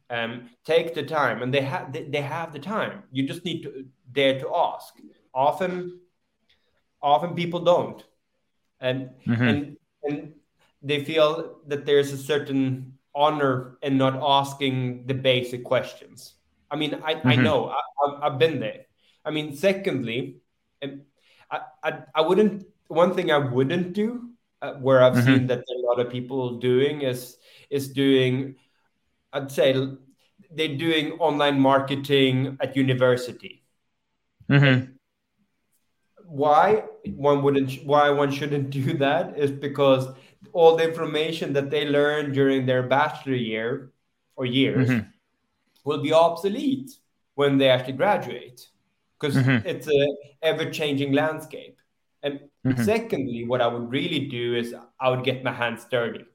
um, 0.10 0.50
take 0.66 0.94
the 0.94 1.04
time 1.04 1.42
and 1.42 1.54
they 1.54 1.62
have 1.62 1.92
they, 1.92 2.04
they 2.04 2.22
have 2.22 2.54
the 2.54 2.60
time 2.60 3.04
you 3.12 3.28
just 3.28 3.44
need 3.44 3.64
to 3.64 3.86
dare 4.12 4.40
to 4.40 4.56
ask 4.56 4.94
often 5.34 6.00
often 7.02 7.34
people 7.34 7.60
don't 7.60 8.04
and 8.80 9.10
mm-hmm. 9.28 9.44
and 9.44 9.78
and 10.04 10.34
they 10.82 11.04
feel 11.04 11.60
that 11.68 11.86
there's 11.86 12.12
a 12.12 12.18
certain 12.18 12.94
honor 13.16 13.78
in 13.82 13.98
not 13.98 14.20
asking 14.22 15.06
the 15.08 15.14
basic 15.14 15.64
questions 15.64 16.36
i 16.70 16.76
mean 16.76 16.94
i, 17.04 17.16
mm-hmm. 17.16 17.28
I 17.28 17.36
know 17.36 17.70
I, 17.70 18.30
have 18.30 18.38
been 18.38 18.60
there 18.60 18.86
i 19.24 19.32
mean 19.32 19.56
secondly 19.56 20.38
um, 20.84 21.02
I, 21.50 21.62
I, 21.84 22.00
I 22.14 22.22
wouldn't 22.22 22.68
one 22.88 23.16
thing 23.16 23.32
i 23.32 23.38
wouldn't 23.38 23.94
do 23.94 24.30
uh, 24.62 24.74
where 24.74 25.04
i've 25.04 25.14
mm-hmm. 25.14 25.26
seen 25.26 25.48
that 25.48 25.60
a 25.60 25.82
lot 25.88 26.00
of 26.00 26.12
people 26.12 26.58
doing 26.60 27.02
is 27.02 27.38
is 27.70 27.90
doing 27.90 28.56
I'd 29.36 29.52
say 29.52 29.74
they're 30.50 30.78
doing 30.78 31.12
online 31.20 31.60
marketing 31.60 32.58
at 32.62 32.76
university. 32.76 33.64
Mm-hmm. 34.50 34.94
Why 36.26 36.84
one 37.04 37.44
wouldn't? 37.44 37.86
Why 37.86 38.10
one 38.10 38.32
shouldn't 38.32 38.70
do 38.82 38.98
that 38.98 39.38
is 39.38 39.52
because 39.52 40.08
all 40.54 40.78
the 40.78 40.88
information 40.88 41.54
that 41.54 41.70
they 41.70 41.86
learn 41.86 42.32
during 42.32 42.66
their 42.66 42.84
bachelor 42.84 43.36
year 43.36 43.92
or 44.38 44.46
years 44.46 44.90
mm-hmm. 44.90 45.08
will 45.84 46.02
be 46.02 46.14
obsolete 46.14 46.92
when 47.36 47.58
they 47.58 47.70
actually 47.70 47.94
graduate 47.94 48.70
because 49.20 49.36
mm-hmm. 49.36 49.68
it's 49.68 49.88
a 49.88 50.08
ever-changing 50.42 51.12
landscape. 51.12 51.78
And 52.24 52.40
mm-hmm. 52.66 52.84
secondly, 52.84 53.44
what 53.46 53.62
I 53.62 53.68
would 53.68 53.92
really 53.92 54.28
do 54.28 54.56
is 54.56 54.74
I 55.00 55.10
would 55.10 55.24
get 55.24 55.44
my 55.44 55.52
hands 55.52 55.86
dirty. 55.90 56.26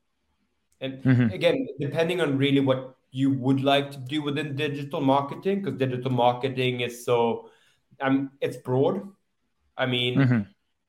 And 0.80 1.02
mm-hmm. 1.02 1.30
again, 1.34 1.66
depending 1.78 2.20
on 2.20 2.38
really 2.38 2.60
what 2.60 2.96
you 3.10 3.30
would 3.32 3.62
like 3.62 3.90
to 3.90 3.98
do 3.98 4.22
within 4.22 4.56
digital 4.56 5.00
marketing, 5.00 5.62
because 5.62 5.78
digital 5.78 6.10
marketing 6.10 6.80
is 6.80 7.04
so, 7.04 7.50
um, 8.00 8.30
it's 8.40 8.56
broad. 8.56 9.02
I 9.76 9.86
mean, 9.86 10.18
mm-hmm. 10.18 10.40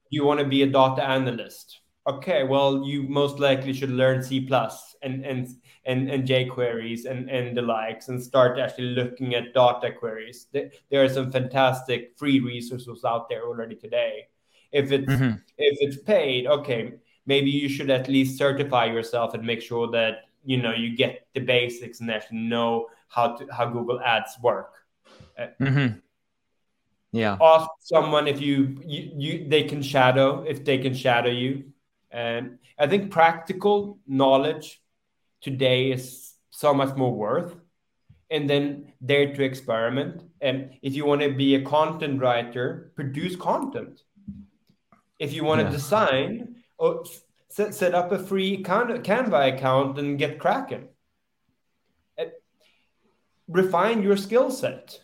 you 0.10 0.26
want 0.26 0.40
to 0.40 0.46
be 0.46 0.62
a 0.64 0.68
data 0.68 1.04
analyst. 1.04 1.80
Okay, 2.08 2.44
well, 2.44 2.84
you 2.84 3.04
most 3.04 3.40
likely 3.40 3.74
should 3.74 3.92
learn 3.92 4.24
C 4.24 4.42
plus 4.42 4.96
and 5.04 5.24
and 5.24 5.48
and 5.86 6.10
and 6.10 6.28
jQueries 6.28 7.06
and 7.06 7.30
and 7.30 7.56
the 7.56 7.62
likes, 7.62 8.08
and 8.08 8.22
start 8.22 8.58
actually 8.58 8.96
looking 8.96 9.36
at 9.36 9.54
data 9.54 9.92
queries. 9.92 10.48
There 10.52 11.04
are 11.04 11.10
some 11.10 11.32
fantastic 11.32 12.18
free 12.18 12.40
resources 12.40 13.06
out 13.06 13.30
there 13.30 13.44
already 13.44 13.76
today. 13.76 14.28
If 14.72 14.92
it's 14.92 15.06
mm-hmm. 15.06 15.36
if 15.58 15.78
it's 15.80 16.02
paid, 16.02 16.48
okay, 16.48 16.94
maybe 17.26 17.50
you 17.50 17.70
should 17.70 17.90
at 17.90 18.08
least 18.08 18.38
certify 18.38 18.86
yourself 18.86 19.34
and 19.34 19.44
make 19.44 19.62
sure 19.62 19.90
that 19.92 20.26
you 20.44 20.58
know 20.58 20.74
you 20.74 20.96
get 20.96 21.28
the 21.34 21.40
basics 21.40 22.00
and 22.02 22.10
actually 22.10 22.40
know 22.40 22.88
how 23.08 23.36
to 23.36 23.46
how 23.52 23.66
Google 23.68 24.00
Ads 24.02 24.38
work. 24.42 24.74
Uh, 25.38 25.48
mm-hmm. 25.60 26.00
Yeah. 27.12 27.38
Ask 27.42 27.70
someone 27.80 28.28
if 28.28 28.40
you, 28.42 28.82
you 28.86 29.12
you 29.16 29.50
they 29.50 29.64
can 29.64 29.82
shadow 29.82 30.44
if 30.48 30.64
they 30.64 30.78
can 30.78 30.94
shadow 30.94 31.30
you, 31.30 31.72
and 32.10 32.58
I 32.80 32.88
think 32.88 33.12
practical 33.12 34.00
knowledge 34.08 34.82
today 35.42 35.92
is 35.92 36.34
so 36.50 36.74
much 36.74 36.96
more 36.96 37.14
worth. 37.14 37.56
and 38.32 38.50
then 38.50 38.94
dare 39.06 39.36
to 39.36 39.44
experiment. 39.44 40.24
And 40.40 40.72
if 40.82 40.96
you 40.96 41.06
want 41.06 41.22
to 41.22 41.34
be 41.34 41.56
a 41.56 41.62
content 41.62 42.22
writer, 42.22 42.92
produce 42.96 43.36
content. 43.36 44.02
If 45.20 45.34
you 45.34 45.44
want 45.44 45.60
to 45.60 45.66
yeah. 45.66 45.72
design, 45.72 46.61
or 46.82 46.96
oh, 46.96 47.04
set, 47.50 47.76
set 47.76 47.94
up 47.94 48.12
a 48.12 48.18
free 48.18 48.64
Canva 48.64 49.56
account 49.56 50.00
and 50.00 50.18
get 50.18 50.40
cracking. 50.40 50.88
Uh, 52.20 52.26
refine 53.48 54.02
your 54.02 54.18
skill 54.18 54.50
set. 54.50 55.00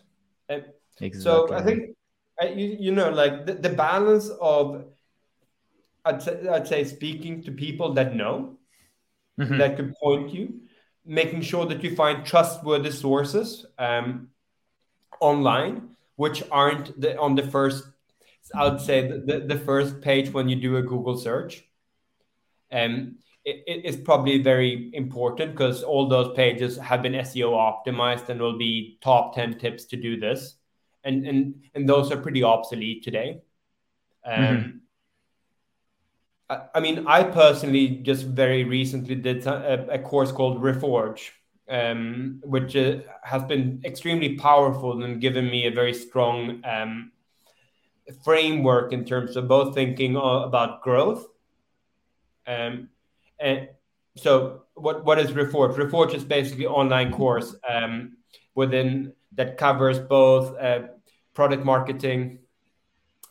Uh, 0.49 0.61
exactly. 0.99 1.21
So 1.21 1.53
I 1.53 1.61
think, 1.61 1.95
uh, 2.41 2.47
you, 2.47 2.77
you 2.79 2.91
know, 2.91 3.11
like 3.11 3.45
the, 3.45 3.53
the 3.53 3.69
balance 3.69 4.29
of, 4.41 4.85
I'd 6.03 6.23
say, 6.23 6.47
I'd 6.47 6.67
say 6.67 6.83
speaking 6.83 7.43
to 7.43 7.51
people 7.51 7.93
that 7.93 8.15
know, 8.15 8.57
mm-hmm. 9.39 9.59
that 9.59 9.75
could 9.75 9.93
point 10.01 10.33
you, 10.33 10.61
making 11.05 11.41
sure 11.41 11.67
that 11.67 11.83
you 11.83 11.95
find 11.95 12.25
trustworthy 12.25 12.91
sources 12.91 13.67
um, 13.77 14.29
online, 15.19 15.89
which 16.15 16.41
aren't 16.49 16.99
the, 16.99 17.19
on 17.19 17.35
the 17.35 17.43
first, 17.43 17.83
I 18.53 18.67
would 18.67 18.81
say, 18.81 19.07
the, 19.07 19.45
the, 19.47 19.57
first 19.57 20.01
page 20.01 20.31
when 20.31 20.49
you 20.49 20.55
do 20.55 20.77
a 20.77 20.81
Google 20.81 21.17
search. 21.17 21.63
Um, 22.71 23.17
it, 23.45 23.63
it's 23.65 23.97
probably 23.97 24.41
very 24.41 24.91
important 24.93 25.53
because 25.53 25.83
all 25.83 26.07
those 26.07 26.35
pages 26.35 26.77
have 26.77 27.01
been 27.01 27.13
SEO 27.13 27.51
optimized 27.53 28.29
and 28.29 28.41
will 28.41 28.57
be 28.57 28.97
top 29.01 29.35
10 29.35 29.57
tips 29.57 29.85
to 29.85 29.95
do 29.95 30.19
this. 30.19 30.55
And, 31.03 31.25
and, 31.25 31.63
and 31.73 31.87
those 31.87 32.11
are 32.11 32.17
pretty 32.17 32.43
obsolete 32.43 33.03
today. 33.03 33.39
Um, 34.25 34.43
mm-hmm. 34.43 34.77
I, 36.73 36.79
mean, 36.79 37.07
I 37.07 37.23
personally 37.23 37.87
just 38.03 38.25
very 38.25 38.63
recently 38.63 39.15
did 39.15 39.45
a, 39.47 39.93
a 39.93 39.99
course 39.99 40.31
called 40.31 40.61
Reforge, 40.61 41.29
um, 41.69 42.41
which 42.43 42.75
uh, 42.75 42.97
has 43.23 43.43
been 43.43 43.81
extremely 43.85 44.35
powerful 44.35 45.03
and 45.03 45.21
given 45.21 45.45
me 45.45 45.67
a 45.67 45.71
very 45.71 45.93
strong 45.93 46.61
um, 46.65 47.11
framework 48.23 48.93
in 48.93 49.03
terms 49.05 49.35
of 49.35 49.47
both 49.47 49.75
thinking 49.75 50.15
about 50.15 50.81
growth 50.81 51.27
um, 52.47 52.89
and 53.39 53.69
so 54.15 54.63
what, 54.73 55.05
what 55.05 55.19
is 55.19 55.31
Reforge? 55.31 55.75
Reforge 55.75 56.13
is 56.13 56.23
basically 56.23 56.65
online 56.65 57.11
course 57.11 57.55
um, 57.67 58.17
within 58.55 59.13
that 59.33 59.57
covers 59.57 59.99
both 59.99 60.57
uh, 60.57 60.87
product 61.33 61.63
marketing, 61.63 62.39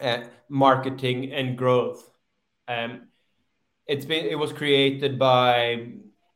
uh, 0.01 0.25
marketing 0.49 1.33
and 1.33 1.57
growth. 1.59 2.09
Um, 2.69 3.09
it's 3.87 4.05
been 4.05 4.27
it 4.27 4.39
was 4.39 4.53
created 4.53 5.19
by 5.19 5.89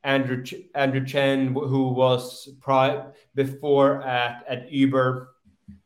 Andrew 0.02 0.42
Ch- 0.42 0.66
Andrew 0.74 1.04
Chen, 1.04 1.52
who 1.52 1.88
was 1.88 2.48
pri- 2.60 3.06
before 3.34 4.02
at 4.02 4.44
at 4.48 4.72
Uber. 4.72 5.34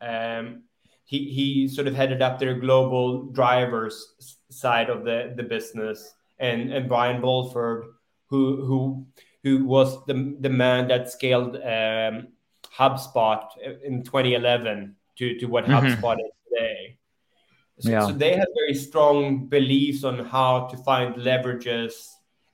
Um, 0.01 0.63
he 1.05 1.31
he 1.31 1.69
sort 1.69 1.87
of 1.87 1.95
headed 1.95 2.23
up 2.23 2.39
their 2.39 2.55
global 2.55 3.27
drivers 3.27 4.39
side 4.51 4.91
of 4.91 5.05
the 5.05 5.35
the 5.37 5.43
business 5.43 6.15
and 6.39 6.73
and 6.73 6.89
Brian 6.89 7.21
Balfour, 7.21 7.85
who 8.27 8.65
who 8.65 9.07
who 9.43 9.65
was 9.65 10.05
the 10.07 10.37
the 10.41 10.49
man 10.49 10.89
that 10.89 11.11
scaled 11.11 11.57
um, 11.57 12.29
HubSpot 12.77 13.47
in 13.85 14.03
2011 14.03 14.97
to 15.19 15.39
to 15.39 15.47
what 15.47 15.65
mm-hmm. 15.65 15.87
HubSpot 15.87 16.17
is 16.17 16.33
today. 16.49 16.99
So, 17.81 17.91
yeah. 17.91 18.07
so 18.07 18.13
they 18.13 18.37
have 18.37 18.49
very 18.55 18.75
strong 18.75 19.47
beliefs 19.47 20.05
on 20.05 20.25
how 20.25 20.67
to 20.69 20.77
find 20.79 21.17
leverages 21.17 21.93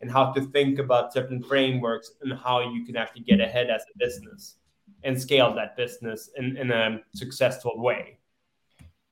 and 0.01 0.11
how 0.11 0.33
to 0.33 0.41
think 0.41 0.79
about 0.79 1.13
certain 1.13 1.43
frameworks 1.43 2.13
and 2.23 2.33
how 2.33 2.73
you 2.73 2.87
can 2.87 2.97
actually 2.97 3.23
get 3.23 3.39
ahead 3.39 3.69
as 3.69 3.83
a 3.83 3.99
business 3.99 4.57
and 5.05 5.21
scale 5.21 5.55
that 5.55 5.77
business 5.77 6.31
in, 6.37 6.57
in 6.57 6.71
a 6.71 7.01
successful 7.15 7.73
way. 7.77 8.20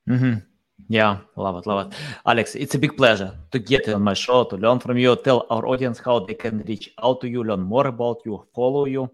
Mm-hmm. 0.09 0.39
Yeah, 0.87 1.19
love 1.35 1.57
it, 1.57 1.67
love 1.67 1.87
it. 1.87 1.97
Alex, 2.25 2.55
it's 2.55 2.73
a 2.73 2.79
big 2.79 2.97
pleasure 2.97 3.37
to 3.51 3.59
get 3.59 3.87
on 3.89 4.01
my 4.01 4.13
show, 4.13 4.43
to 4.45 4.57
learn 4.57 4.79
from 4.79 4.97
you, 4.97 5.15
tell 5.17 5.45
our 5.49 5.67
audience 5.67 5.99
how 5.99 6.19
they 6.19 6.33
can 6.33 6.63
reach 6.67 6.91
out 7.03 7.21
to 7.21 7.29
you, 7.29 7.43
learn 7.43 7.61
more 7.61 7.85
about 7.87 8.21
you, 8.25 8.43
follow 8.55 8.85
you. 8.85 9.09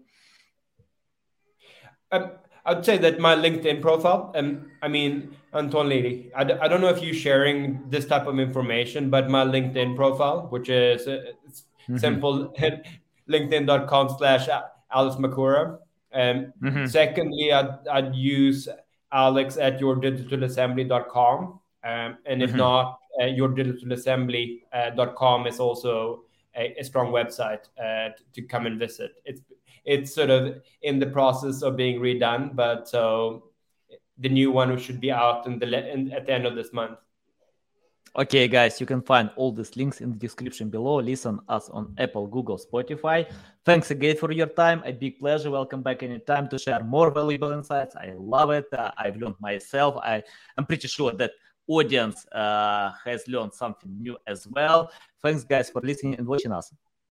Um, 2.12 2.30
I'd 2.64 2.84
say 2.84 2.98
that 2.98 3.20
my 3.20 3.34
LinkedIn 3.36 3.82
profile, 3.82 4.32
um, 4.34 4.70
I 4.82 4.88
mean, 4.88 5.36
Anton 5.52 5.88
Lady, 5.88 6.30
I 6.34 6.44
d- 6.44 6.54
I 6.60 6.66
don't 6.66 6.80
know 6.80 6.88
if 6.88 7.02
you're 7.02 7.14
sharing 7.14 7.88
this 7.90 8.06
type 8.06 8.26
of 8.26 8.38
information, 8.38 9.10
but 9.10 9.28
my 9.28 9.44
LinkedIn 9.44 9.96
profile, 9.96 10.46
which 10.50 10.68
is 10.68 11.06
uh, 11.06 11.10
mm-hmm. 11.10 11.98
simple, 11.98 12.54
linkedin.com 13.28 14.16
slash 14.18 14.48
Alex 14.92 15.16
Makura. 15.16 15.78
Um, 16.12 16.52
mm-hmm. 16.62 16.86
Secondly, 16.86 17.52
I'd, 17.52 17.86
I'd 17.88 18.14
use 18.14 18.68
alex 19.16 19.56
at 19.56 19.80
yourdigitalassembly.com. 19.80 21.58
Um, 21.84 22.18
and 22.26 22.42
if 22.42 22.50
mm-hmm. 22.50 22.58
not, 22.58 22.98
uh, 23.20 23.24
yourdigitalassembly.com 23.24 25.42
uh, 25.42 25.46
is 25.46 25.60
also 25.60 26.24
a, 26.56 26.74
a 26.78 26.84
strong 26.84 27.12
website 27.12 27.64
uh, 27.82 28.10
to 28.34 28.42
come 28.42 28.66
and 28.66 28.78
visit. 28.78 29.12
It's 29.24 29.40
it's 29.84 30.12
sort 30.12 30.30
of 30.30 30.60
in 30.82 30.98
the 30.98 31.06
process 31.06 31.62
of 31.62 31.76
being 31.76 32.00
redone, 32.00 32.56
but 32.56 32.88
so 32.88 33.52
the 34.18 34.28
new 34.28 34.50
one 34.50 34.76
should 34.78 35.00
be 35.00 35.12
out 35.12 35.46
in 35.46 35.60
the 35.60 35.92
in, 35.92 36.12
at 36.12 36.26
the 36.26 36.32
end 36.32 36.44
of 36.44 36.56
this 36.56 36.72
month. 36.72 36.98
Okay, 38.18 38.48
guys, 38.48 38.80
you 38.80 38.86
can 38.86 39.02
find 39.02 39.28
all 39.36 39.52
these 39.52 39.76
links 39.76 40.00
in 40.00 40.10
the 40.10 40.16
description 40.16 40.70
below. 40.70 41.00
Listen 41.02 41.38
us 41.50 41.68
on 41.68 41.94
Apple, 41.98 42.26
Google, 42.26 42.56
Spotify. 42.56 43.30
Thanks 43.62 43.90
again 43.90 44.16
for 44.16 44.32
your 44.32 44.46
time. 44.46 44.82
A 44.86 44.92
big 44.92 45.18
pleasure. 45.18 45.50
Welcome 45.50 45.82
back 45.82 46.02
anytime 46.02 46.48
to 46.48 46.58
share 46.58 46.82
more 46.82 47.10
valuable 47.10 47.52
insights. 47.52 47.94
I 47.94 48.14
love 48.16 48.52
it. 48.52 48.72
Uh, 48.72 48.90
I've 48.96 49.18
learned 49.18 49.34
myself. 49.38 49.98
I, 49.98 50.22
I'm 50.56 50.64
pretty 50.64 50.88
sure 50.88 51.12
that 51.12 51.32
audience 51.68 52.24
uh, 52.28 52.92
has 53.04 53.28
learned 53.28 53.52
something 53.52 53.94
new 54.00 54.16
as 54.26 54.46
well. 54.46 54.90
Thanks, 55.20 55.44
guys, 55.44 55.68
for 55.68 55.82
listening 55.82 56.14
and 56.14 56.26
watching 56.26 56.52
us. 56.52 56.72